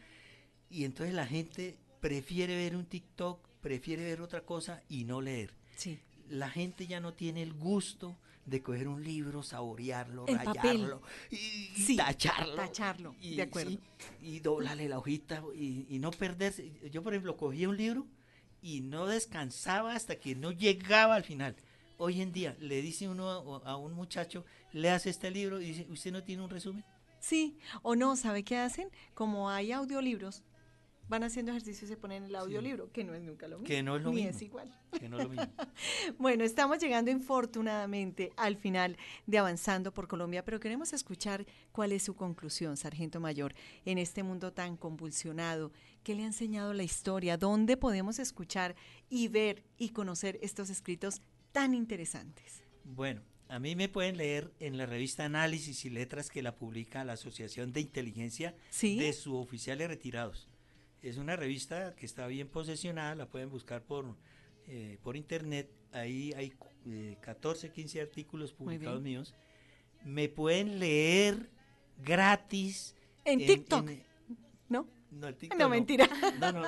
Y 0.69 0.85
entonces 0.85 1.13
la 1.13 1.27
gente 1.27 1.77
prefiere 1.99 2.55
ver 2.55 2.75
un 2.75 2.85
TikTok, 2.85 3.47
prefiere 3.61 4.03
ver 4.03 4.21
otra 4.21 4.41
cosa 4.41 4.81
y 4.89 5.03
no 5.05 5.21
leer. 5.21 5.51
Sí. 5.75 5.99
La 6.29 6.49
gente 6.49 6.87
ya 6.87 6.99
no 6.99 7.13
tiene 7.13 7.43
el 7.43 7.53
gusto 7.53 8.17
de 8.45 8.61
coger 8.61 8.87
un 8.87 9.03
libro, 9.03 9.41
saborearlo, 9.43 10.25
El 10.27 10.37
rayarlo 10.39 11.01
y, 11.31 11.35
y 11.35 11.75
Sí, 11.75 11.95
tacharlo. 11.97 12.55
tacharlo, 12.55 13.15
y, 13.19 13.35
de 13.35 13.41
acuerdo. 13.41 13.71
sí, 13.71 13.79
y 14.21 14.39
doblarle 14.39 14.87
la 14.87 14.99
hojita 14.99 15.43
y, 15.55 15.85
y 15.89 15.99
no 15.99 16.11
perderse. 16.11 16.71
Yo, 16.91 17.01
por 17.03 17.13
ejemplo, 17.13 17.35
cogía 17.37 17.67
un 17.69 17.75
libro 17.77 18.05
y 18.65 18.81
no 18.81 19.05
descansaba 19.05 19.93
hasta 19.93 20.15
que 20.15 20.33
no 20.33 20.51
llegaba 20.51 21.13
al 21.13 21.23
final. 21.23 21.55
Hoy 21.99 22.19
en 22.19 22.31
día 22.31 22.57
le 22.59 22.81
dice 22.81 23.07
uno 23.07 23.61
a, 23.63 23.77
un 23.77 23.93
muchacho, 23.93 24.43
le 24.73 24.89
hace 24.89 25.11
este 25.11 25.29
libro 25.29 25.61
y 25.61 25.65
dice, 25.65 25.85
¿usted 25.87 26.11
no 26.11 26.23
tiene 26.23 26.41
un 26.41 26.49
resumen? 26.49 26.83
Sí, 27.19 27.59
o 27.83 27.95
no, 27.95 28.15
¿sabe 28.15 28.43
qué 28.43 28.57
hacen? 28.57 28.89
Como 29.13 29.51
hay 29.51 29.71
audiolibros, 29.71 30.41
van 31.07 31.23
haciendo 31.23 31.51
ejercicio 31.51 31.85
y 31.85 31.89
se 31.89 31.97
ponen 31.97 32.23
el 32.25 32.35
audiolibro, 32.35 32.91
que 32.91 33.03
no 33.03 33.13
es 33.13 33.21
nunca 33.21 33.47
lo 33.47 33.57
mismo. 33.59 33.67
Que 33.67 33.83
no 33.83 33.95
es 33.97 34.01
lo 34.03 34.09
ni 34.09 34.15
mismo. 34.17 34.29
es 34.31 34.41
igual. 34.41 34.79
Que 34.99 35.07
no 35.09 35.17
es 35.17 35.23
lo 35.23 35.29
mismo. 35.29 35.45
Bueno, 36.17 36.43
estamos 36.43 36.79
llegando 36.79 37.11
infortunadamente 37.11 38.31
al 38.37 38.57
final 38.57 38.97
de 39.27 39.37
Avanzando 39.37 39.93
por 39.93 40.07
Colombia, 40.07 40.43
pero 40.43 40.59
queremos 40.59 40.93
escuchar 40.93 41.45
cuál 41.71 41.91
es 41.91 42.03
su 42.03 42.15
conclusión, 42.15 42.77
Sargento 42.77 43.19
Mayor, 43.19 43.53
en 43.85 43.97
este 43.97 44.23
mundo 44.23 44.51
tan 44.53 44.77
convulsionado. 44.77 45.71
¿Qué 46.03 46.15
le 46.15 46.23
ha 46.23 46.27
enseñado 46.27 46.73
la 46.73 46.83
historia? 46.83 47.37
¿Dónde 47.37 47.77
podemos 47.77 48.19
escuchar 48.19 48.75
y 49.09 49.27
ver 49.27 49.63
y 49.77 49.89
conocer 49.89 50.39
estos 50.41 50.69
escritos 50.69 51.21
tan 51.51 51.73
interesantes? 51.73 52.63
Bueno, 52.83 53.21
a 53.47 53.59
mí 53.59 53.75
me 53.75 53.89
pueden 53.89 54.17
leer 54.17 54.51
en 54.59 54.77
la 54.77 54.85
revista 54.85 55.25
Análisis 55.25 55.85
y 55.85 55.89
Letras 55.89 56.29
que 56.29 56.41
la 56.41 56.55
publica 56.55 57.03
la 57.03 57.13
Asociación 57.13 57.73
de 57.73 57.81
Inteligencia 57.81 58.55
Sí. 58.69 58.97
de 58.99 59.13
suboficiales 59.13 59.87
retirados. 59.87 60.47
Es 61.05 61.17
una 61.17 61.35
revista 61.35 61.95
que 61.95 62.07
está 62.07 62.25
bien 62.25 62.47
posesionada, 62.47 63.13
la 63.13 63.27
pueden 63.27 63.51
buscar 63.51 63.83
por, 63.83 64.15
eh, 64.67 64.97
por 65.03 65.15
internet. 65.15 65.69
Ahí 65.91 66.33
hay 66.35 66.51
eh, 66.87 67.17
14, 67.21 67.69
15 67.71 68.01
artículos 68.01 68.53
publicados 68.53 69.03
míos. 69.03 69.35
Me 70.03 70.29
pueden 70.29 70.79
leer 70.79 71.51
gratis. 72.03 72.95
En 73.23 73.37
TikTok, 73.45 73.87
en- 73.87 74.03
¿no? 74.67 74.87
no, 75.11 75.27
el 75.27 75.35
TikTok 75.35 75.59
No, 75.59 75.69
mentira. 75.69 76.09
No, 76.39 76.51
no. 76.51 76.63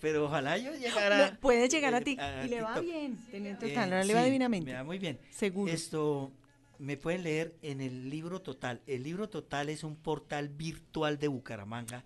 Pero 0.00 0.26
ojalá 0.26 0.56
yo 0.56 0.72
llegara. 0.72 1.30
No, 1.32 1.40
puede 1.40 1.68
llegar 1.68 1.92
a 1.92 2.02
ti 2.02 2.16
y 2.44 2.48
le 2.48 2.62
va 2.62 2.78
bien, 2.78 3.16
Teniente 3.32 3.66
Eh, 3.66 3.72
Otalora, 3.72 4.04
le 4.04 4.14
va 4.14 4.22
divinamente. 4.22 4.70
Me 4.70 4.76
va 4.76 4.84
muy 4.84 4.98
bien. 5.00 5.18
Seguro. 5.30 5.72
Esto 5.72 6.30
me 6.78 6.96
pueden 6.96 7.22
leer 7.22 7.54
en 7.62 7.80
el 7.80 8.10
libro 8.10 8.40
total. 8.42 8.80
El 8.86 9.02
libro 9.02 9.28
total 9.28 9.68
es 9.68 9.84
un 9.84 9.96
portal 9.96 10.48
virtual 10.48 11.18
de 11.18 11.28
Bucaramanga 11.28 12.04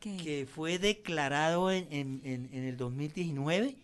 que 0.00 0.46
fue 0.52 0.78
declarado 0.78 1.70
en, 1.70 1.86
en- 1.90 2.20
en- 2.24 2.48
en 2.52 2.64
el 2.64 2.76
2019 2.76 3.76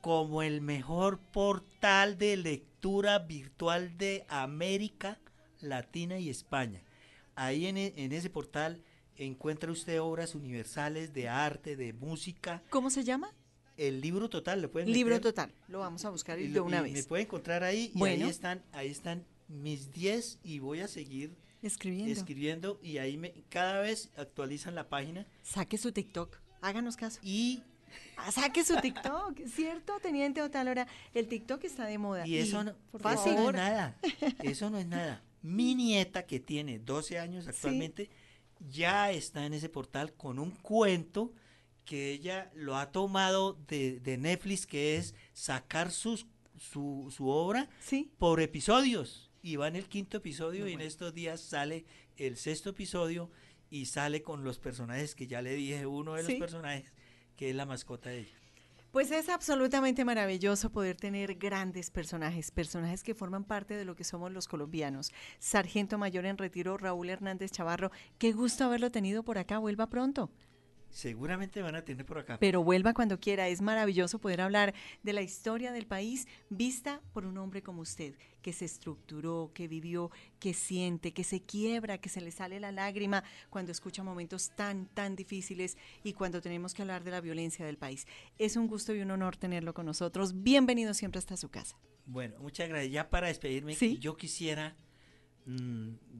como 0.00 0.42
el 0.42 0.60
mejor 0.60 1.18
portal 1.18 2.18
de 2.18 2.36
lectura 2.36 3.18
virtual 3.20 3.96
de 3.96 4.24
América 4.28 5.18
Latina 5.60 6.18
y 6.18 6.28
España. 6.28 6.82
Ahí 7.36 7.66
en, 7.66 7.78
ese 7.78 8.28
portal 8.30 8.82
encuentra 9.16 9.72
usted 9.72 10.00
obras 10.00 10.34
universales 10.34 11.12
de 11.14 11.28
arte, 11.28 11.74
de 11.76 11.92
música. 11.92 12.62
¿Cómo 12.70 12.90
se 12.90 13.02
llama? 13.04 13.32
El 13.76 14.00
libro 14.00 14.28
total, 14.28 14.60
lo 14.62 14.70
pueden 14.70 14.92
Libro 14.92 15.14
meter 15.14 15.32
total. 15.32 15.52
Lo 15.68 15.80
vamos 15.80 16.04
a 16.04 16.10
buscar 16.10 16.38
y 16.38 16.48
de 16.48 16.60
una 16.60 16.78
y 16.80 16.82
Me 16.82 16.92
vez. 16.92 17.06
puede 17.06 17.22
encontrar 17.24 17.64
ahí 17.64 17.90
y 17.94 17.98
Bueno. 17.98 18.24
ahí 18.26 18.30
están, 18.30 18.62
ahí 18.72 18.88
están 18.88 19.24
mis 19.48 19.92
10 19.92 20.38
y 20.42 20.58
voy 20.58 20.80
a 20.80 20.88
seguir 20.88 21.36
Escribiendo. 21.62 22.12
escribiendo 22.12 22.80
y 22.82 22.98
ahí 22.98 23.16
me, 23.16 23.32
cada 23.48 23.80
vez 23.80 24.10
actualizan 24.16 24.74
la 24.74 24.88
página 24.88 25.26
Saque 25.42 25.78
su 25.78 25.92
TikTok. 25.92 26.36
Háganos 26.60 26.96
caso. 26.96 27.20
y, 27.22 27.62
Ah, 28.16 28.32
saque 28.32 28.64
su 28.64 28.76
TikTok, 28.76 29.38
¿cierto, 29.46 29.98
Teniente 30.00 30.42
Otalora? 30.42 30.86
El 31.14 31.28
TikTok 31.28 31.62
está 31.64 31.84
de 31.86 31.96
moda. 31.98 32.26
y 32.26 32.38
eso, 32.38 32.64
no, 32.64 32.74
por 32.90 33.12
eso 33.12 33.32
no 33.32 33.50
es 33.50 33.54
nada, 33.56 33.96
eso 34.42 34.68
no 34.70 34.78
es 34.78 34.86
nada. 34.86 35.22
Mi 35.42 35.74
nieta 35.76 36.26
que 36.26 36.40
tiene 36.40 36.78
12 36.80 37.18
años 37.20 37.46
actualmente 37.46 38.10
ya 38.68 39.10
está 39.12 39.46
en 39.46 39.54
ese 39.54 39.68
portal 39.68 40.12
con 40.14 40.38
un 40.40 40.50
cuento 40.52 41.32
que 41.84 42.10
ella 42.12 42.50
lo 42.54 42.76
ha 42.76 42.90
tomado 42.92 43.58
de, 43.68 44.00
de 44.00 44.16
Netflix 44.18 44.66
que 44.66 44.96
es 44.96 45.14
sacar 45.32 45.90
sus, 45.92 46.26
su, 46.58 47.12
su 47.14 47.28
obra 47.28 47.68
Sí. 47.80 48.10
por 48.18 48.40
episodios. 48.40 49.23
Y 49.44 49.56
va 49.56 49.68
en 49.68 49.76
el 49.76 49.88
quinto 49.90 50.16
episodio 50.16 50.62
Muy 50.62 50.70
y 50.70 50.74
en 50.74 50.80
estos 50.80 51.12
días 51.12 51.38
sale 51.38 51.84
el 52.16 52.38
sexto 52.38 52.70
episodio 52.70 53.30
y 53.68 53.84
sale 53.84 54.22
con 54.22 54.42
los 54.42 54.58
personajes 54.58 55.14
que 55.14 55.26
ya 55.26 55.42
le 55.42 55.54
dije, 55.54 55.84
uno 55.84 56.14
de 56.14 56.22
los 56.22 56.32
Sí. 56.32 56.38
personajes 56.38 56.90
que 57.36 57.50
es 57.50 57.54
la 57.54 57.66
mascota 57.66 58.08
de 58.08 58.20
ella. 58.20 58.38
Pues 58.90 59.10
es 59.10 59.28
absolutamente 59.28 60.02
maravilloso 60.06 60.70
poder 60.70 60.96
tener 60.96 61.34
grandes 61.34 61.90
personajes, 61.90 62.52
personajes 62.52 63.02
que 63.02 63.14
forman 63.14 63.44
parte 63.44 63.74
de 63.74 63.84
lo 63.84 63.94
que 63.94 64.04
somos 64.04 64.32
los 64.32 64.48
colombianos. 64.48 65.12
Sargento 65.40 65.98
Mayor 65.98 66.24
en 66.24 66.38
retiro, 66.38 66.78
Raúl 66.78 67.10
Hernández 67.10 67.50
Chavarro, 67.50 67.90
qué 68.16 68.32
gusto 68.32 68.64
haberlo 68.64 68.90
tenido 68.90 69.24
por 69.24 69.36
acá, 69.36 69.58
vuelva 69.58 69.90
pronto. 69.90 70.30
Seguramente 70.94 71.60
van 71.60 71.74
a 71.74 71.84
tener 71.84 72.06
por 72.06 72.18
acá. 72.18 72.38
Pero 72.38 72.62
vuelva 72.62 72.94
cuando 72.94 73.18
quiera, 73.18 73.48
es 73.48 73.60
maravilloso 73.60 74.20
poder 74.20 74.40
hablar 74.40 74.74
de 75.02 75.12
la 75.12 75.22
historia 75.22 75.72
del 75.72 75.86
país 75.88 76.28
vista 76.50 77.00
por 77.12 77.26
un 77.26 77.36
hombre 77.36 77.64
como 77.64 77.82
usted, 77.82 78.14
que 78.42 78.52
se 78.52 78.64
estructuró, 78.64 79.50
que 79.52 79.66
vivió, 79.66 80.12
que 80.38 80.54
siente, 80.54 81.12
que 81.12 81.24
se 81.24 81.40
quiebra, 81.42 81.98
que 81.98 82.08
se 82.08 82.20
le 82.20 82.30
sale 82.30 82.60
la 82.60 82.70
lágrima 82.70 83.24
cuando 83.50 83.72
escucha 83.72 84.04
momentos 84.04 84.52
tan, 84.54 84.86
tan 84.86 85.16
difíciles 85.16 85.76
y 86.04 86.12
cuando 86.12 86.40
tenemos 86.40 86.74
que 86.74 86.82
hablar 86.82 87.02
de 87.02 87.10
la 87.10 87.20
violencia 87.20 87.66
del 87.66 87.76
país. 87.76 88.06
Es 88.38 88.54
un 88.56 88.68
gusto 88.68 88.94
y 88.94 89.00
un 89.00 89.10
honor 89.10 89.36
tenerlo 89.36 89.74
con 89.74 89.86
nosotros. 89.86 90.44
Bienvenido 90.44 90.94
siempre 90.94 91.18
hasta 91.18 91.36
su 91.36 91.48
casa. 91.48 91.76
Bueno, 92.06 92.36
muchas 92.38 92.68
gracias. 92.68 92.92
Ya 92.92 93.10
para 93.10 93.26
despedirme, 93.26 93.74
Sí. 93.74 93.98
yo 93.98 94.16
quisiera, 94.16 94.76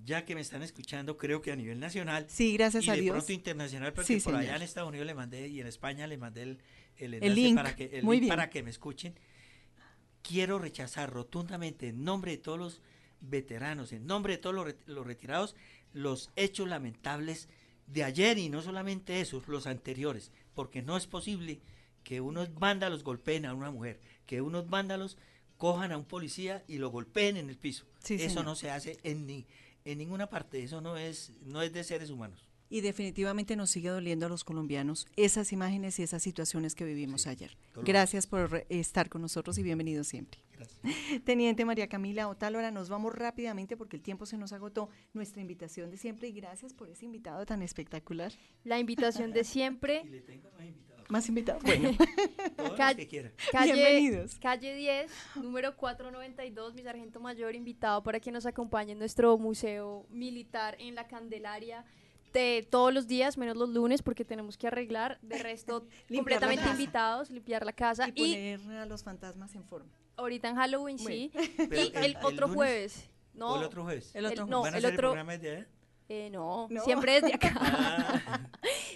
ya 0.04 0.24
que 0.24 0.34
me 0.34 0.40
están 0.42 0.62
escuchando, 0.62 1.16
creo 1.16 1.40
que 1.40 1.50
a 1.50 1.56
nivel 1.56 1.80
nacional 1.80 2.26
Sí, 2.28 2.52
gracias 2.54 2.84
y 2.86 2.90
a 2.90 2.94
de 2.94 3.00
Dios. 3.00 3.14
pronto 3.16 3.32
internacional, 3.32 3.92
porque 3.94 4.18
Sí, 4.18 4.24
por 4.24 4.34
allá 4.34 4.56
en 4.56 4.62
Estados 4.62 4.88
Unidos 4.90 5.06
le 5.06 5.14
mandé 5.14 5.48
y 5.48 5.60
en 5.60 5.66
España 5.66 6.06
le 6.06 6.18
mandé 6.18 6.42
el, 6.42 6.58
el 6.98 7.14
enlace 7.14 7.34
link. 7.34 7.56
para 7.56 7.74
que, 7.76 7.84
el 7.98 8.04
Muy 8.04 8.16
link 8.16 8.22
bien. 8.24 8.28
para 8.30 8.50
que 8.50 8.62
me 8.62 8.70
escuchen. 8.70 9.14
quiero 10.22 10.58
rechazar 10.58 11.10
rotundamente 11.10 11.88
en 11.88 12.04
nombre 12.04 12.32
de 12.32 12.38
todos 12.38 12.58
los 12.58 12.82
veteranos, 13.20 13.92
en 13.92 14.06
nombre 14.06 14.34
de 14.34 14.38
todos 14.38 14.54
los, 14.54 14.74
los 14.86 15.06
retirados, 15.06 15.54
los 15.92 16.30
hechos 16.36 16.68
lamentables 16.68 17.48
de 17.86 18.04
ayer 18.04 18.38
y 18.38 18.48
no 18.48 18.62
solamente 18.62 19.20
esos, 19.20 19.46
los 19.48 19.66
anteriores, 19.66 20.32
porque 20.54 20.82
no 20.82 20.96
es 20.96 21.06
posible 21.06 21.60
que 22.02 22.20
unos 22.20 22.54
vándalos 22.54 23.04
golpeen 23.04 23.46
a 23.46 23.54
una 23.54 23.70
mujer, 23.70 24.00
que 24.26 24.40
unos 24.42 24.68
vándalos 24.68 25.16
cojan 25.64 25.92
a 25.92 25.96
un 25.96 26.04
policía 26.04 26.62
y 26.68 26.76
lo 26.76 26.90
golpeen 26.90 27.38
en 27.38 27.48
el 27.48 27.56
piso. 27.56 27.86
eso 28.06 28.42
no 28.42 28.54
se 28.54 28.70
hace 28.70 28.98
en, 29.02 29.26
ni, 29.26 29.46
en 29.86 29.96
ninguna 29.96 30.28
parte, 30.28 30.62
eso 30.62 30.82
no 30.82 30.98
es, 30.98 31.32
no 31.40 31.62
es 31.62 31.72
de 31.72 31.82
seres 31.84 32.10
humanos. 32.10 32.46
Y 32.68 32.82
definitivamente 32.82 33.56
nos 33.56 33.70
sigue 33.70 33.88
doliendo 33.88 34.26
a 34.26 34.28
los 34.28 34.44
colombianos 34.44 35.06
esas 35.16 35.54
imágenes 35.54 35.98
y 35.98 36.02
esas 36.02 36.22
situaciones 36.22 36.74
que 36.74 36.84
vivimos 36.84 37.26
ayer. 37.26 37.56
Gracias 37.82 38.26
por 38.26 38.66
estar 38.68 39.08
con 39.08 39.22
nosotros 39.22 39.56
y 39.56 39.62
bienvenido 39.62 40.04
siempre. 40.04 40.38
Teniente 41.24 41.64
María 41.64 41.88
Camila 41.88 42.28
Otálora, 42.28 42.70
nos 42.70 42.90
vamos 42.90 43.14
rápidamente 43.14 43.78
porque 43.78 43.96
el 43.96 44.02
tiempo 44.02 44.26
se 44.26 44.36
nos 44.36 44.52
agotó. 44.52 44.90
Nuestra 45.14 45.40
invitación 45.40 45.90
de 45.90 45.96
siempre 45.96 46.28
y 46.28 46.32
gracias 46.32 46.74
por 46.74 46.90
ese 46.90 47.06
invitado 47.06 47.46
tan 47.46 47.62
espectacular. 47.62 48.34
La 48.64 48.78
invitación 48.78 49.32
de 49.32 49.44
siempre. 49.44 50.04
más 50.58 50.66
invitados. 50.66 50.93
Bueno, 51.08 51.96
calle, 52.76 53.08
Bienvenidos. 53.64 54.36
Calle 54.40 54.74
10, 54.74 55.12
número 55.36 55.76
492, 55.76 56.74
mi 56.74 56.82
sargento 56.82 57.20
mayor, 57.20 57.54
invitado 57.54 58.02
para 58.02 58.20
que 58.20 58.32
nos 58.32 58.46
acompañe 58.46 58.92
en 58.92 58.98
nuestro 58.98 59.36
museo 59.38 60.06
militar 60.10 60.76
en 60.78 60.94
la 60.94 61.06
Candelaria 61.06 61.84
de 62.32 62.66
todos 62.68 62.92
los 62.92 63.06
días, 63.06 63.38
menos 63.38 63.56
los 63.56 63.68
lunes, 63.68 64.02
porque 64.02 64.24
tenemos 64.24 64.56
que 64.56 64.66
arreglar. 64.66 65.18
De 65.22 65.38
resto, 65.38 65.86
completamente 66.14 66.68
invitados, 66.68 67.30
limpiar 67.30 67.64
la 67.64 67.72
casa. 67.72 68.08
Y, 68.14 68.56
poner 68.56 68.78
a 68.78 68.86
los 68.86 69.04
fantasmas 69.04 69.54
en 69.54 69.64
forma. 69.64 69.90
Ahorita 70.16 70.48
en 70.48 70.56
Halloween, 70.56 70.98
sí. 70.98 71.30
y 71.34 71.92
el, 71.96 72.16
otro 72.22 72.48
jueves. 72.48 73.08
No, 73.34 73.56
el 73.56 73.64
otro 73.64 73.82
jueves? 73.82 74.14
El 74.14 74.26
otro, 74.26 74.46
no, 74.46 74.66
el 74.66 74.84
otro, 74.84 75.14
de 75.14 75.66
eh, 76.08 76.28
no, 76.30 76.68
siempre 76.84 77.20
desde 77.20 77.34
acá. 77.34 77.54
Ah. 78.26 78.50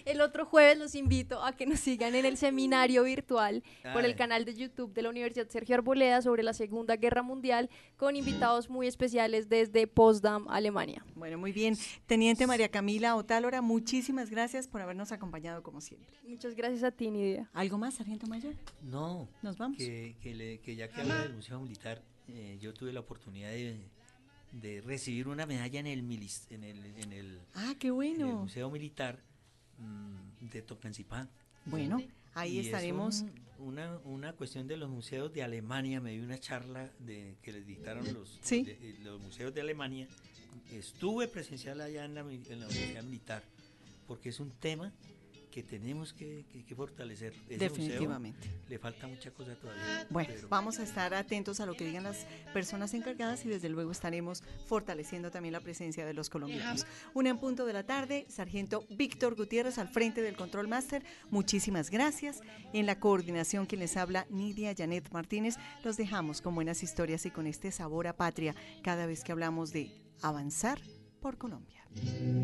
El 0.08 0.22
otro 0.22 0.46
jueves 0.46 0.78
los 0.78 0.94
invito 0.94 1.44
a 1.44 1.52
que 1.52 1.66
nos 1.66 1.80
sigan 1.80 2.14
en 2.14 2.24
el 2.24 2.38
seminario 2.38 3.04
virtual 3.04 3.62
por 3.92 4.06
el 4.06 4.16
canal 4.16 4.46
de 4.46 4.54
YouTube 4.54 4.94
de 4.94 5.02
la 5.02 5.10
Universidad 5.10 5.48
Sergio 5.48 5.74
Arboleda 5.74 6.22
sobre 6.22 6.42
la 6.42 6.54
Segunda 6.54 6.96
Guerra 6.96 7.22
Mundial 7.22 7.68
con 7.96 8.16
invitados 8.16 8.70
muy 8.70 8.86
especiales 8.86 9.50
desde 9.50 9.86
Potsdam, 9.86 10.46
Alemania. 10.48 11.04
Bueno, 11.14 11.36
muy 11.36 11.52
bien. 11.52 11.76
Teniente 12.06 12.46
María 12.46 12.70
Camila 12.70 13.16
Otálora, 13.16 13.60
muchísimas 13.60 14.30
gracias 14.30 14.66
por 14.66 14.80
habernos 14.80 15.12
acompañado 15.12 15.62
como 15.62 15.82
siempre. 15.82 16.16
Muchas 16.26 16.54
gracias 16.54 16.84
a 16.84 16.90
ti, 16.90 17.10
Nidia. 17.10 17.50
¿Algo 17.52 17.76
más, 17.76 17.94
Sargento 17.94 18.26
Mayor? 18.26 18.54
No. 18.82 19.28
¿Nos 19.42 19.58
vamos? 19.58 19.76
Que, 19.76 20.16
ya 20.74 20.88
que 20.88 21.00
habla 21.02 21.22
del 21.22 21.34
Museo 21.34 21.60
Militar, 21.60 22.02
eh, 22.28 22.56
yo 22.60 22.72
tuve 22.72 22.92
la 22.94 23.00
oportunidad 23.00 23.50
de 23.50 23.78
de 24.52 24.80
recibir 24.80 25.28
una 25.28 25.44
medalla 25.44 25.78
en 25.78 25.86
el, 25.86 25.98
en 26.00 26.64
el, 26.64 26.84
en 26.96 27.12
el, 27.12 27.38
ah, 27.54 27.74
qué 27.78 27.90
bueno. 27.90 28.28
Museo 28.28 28.70
Militar 28.70 29.22
mm, 29.78 30.48
de 30.50 30.62
Tocancipán. 30.62 31.28
Bueno, 31.64 32.02
ahí 32.34 32.58
estaremos. 32.58 33.24
una, 33.58 33.98
una 34.04 34.32
cuestión 34.34 34.68
de 34.68 34.76
los 34.76 34.88
museos 34.88 35.32
de 35.32 35.42
Alemania, 35.42 36.00
me 36.00 36.12
dio 36.12 36.22
una 36.22 36.38
charla 36.38 36.90
de, 37.00 37.36
que 37.42 37.52
les 37.52 37.66
dictaron 37.66 38.04
los, 38.14 38.38
los 39.02 39.20
museos 39.20 39.52
de 39.52 39.60
Alemania. 39.60 40.06
Estuve 40.72 41.28
presencial 41.28 41.80
allá 41.80 42.04
en 42.04 42.14
la, 42.14 42.20
en 42.20 42.60
la 42.60 42.66
Universidad 42.66 43.02
Militar, 43.02 43.42
porque 44.06 44.28
es 44.28 44.38
un 44.38 44.50
tema 44.50 44.92
que 45.50 45.62
tenemos 45.62 46.12
que, 46.12 46.44
fortalecer. 46.76 47.34
Definitivamente. 47.48 48.48
le 48.68 48.78
falta 48.78 49.06
mucha 49.06 49.30
cosa 49.30 49.54
todavía. 49.56 50.06
Bueno, 50.10 50.32
vamos 50.48 50.78
a 50.78 50.82
estar 50.82 51.14
atentos 51.14 51.60
a 51.60 51.66
lo 51.66 51.74
que 51.74 51.84
digan 51.84 52.04
las 52.04 52.26
personas 52.52 52.94
encargadas 52.94 53.44
y 53.44 53.48
desde 53.48 53.68
luego 53.68 53.90
estaremos 53.90 54.42
fortaleciendo 54.66 55.30
también 55.30 55.52
la 55.52 55.60
presencia 55.60 56.06
de 56.06 56.14
los 56.14 56.30
colombianos. 56.30 56.86
Una 57.14 57.30
en 57.30 57.38
punto 57.38 57.66
de 57.66 57.72
la 57.72 57.84
tarde, 57.84 58.26
Sargento 58.28 58.84
Víctor 58.90 59.34
Gutiérrez 59.34 59.78
al 59.78 59.88
frente 59.88 60.22
del 60.22 60.36
Control 60.36 60.68
Master. 60.68 61.02
Muchísimas 61.30 61.90
gracias. 61.90 62.40
En 62.72 62.86
la 62.86 63.00
coordinación 63.00 63.66
quien 63.66 63.80
les 63.80 63.96
habla, 63.96 64.26
Nidia 64.30 64.74
Janet 64.76 65.10
Martínez. 65.10 65.56
Los 65.84 65.96
dejamos 65.96 66.40
con 66.40 66.54
buenas 66.54 66.82
historias 66.82 67.26
y 67.26 67.30
con 67.30 67.46
este 67.46 67.72
sabor 67.72 68.06
a 68.06 68.16
patria 68.16 68.54
cada 68.82 69.06
vez 69.06 69.24
que 69.24 69.32
hablamos 69.32 69.72
de 69.72 69.90
avanzar 70.22 70.80
por 71.20 71.38
Colombia. 71.38 71.78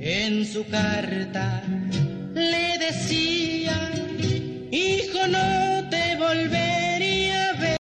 En 0.00 0.44
su 0.44 0.66
carta 0.68 1.62
le 2.34 2.63
hijo, 4.70 5.26
no 5.28 5.88
te 5.88 6.16
volverás 6.16 6.83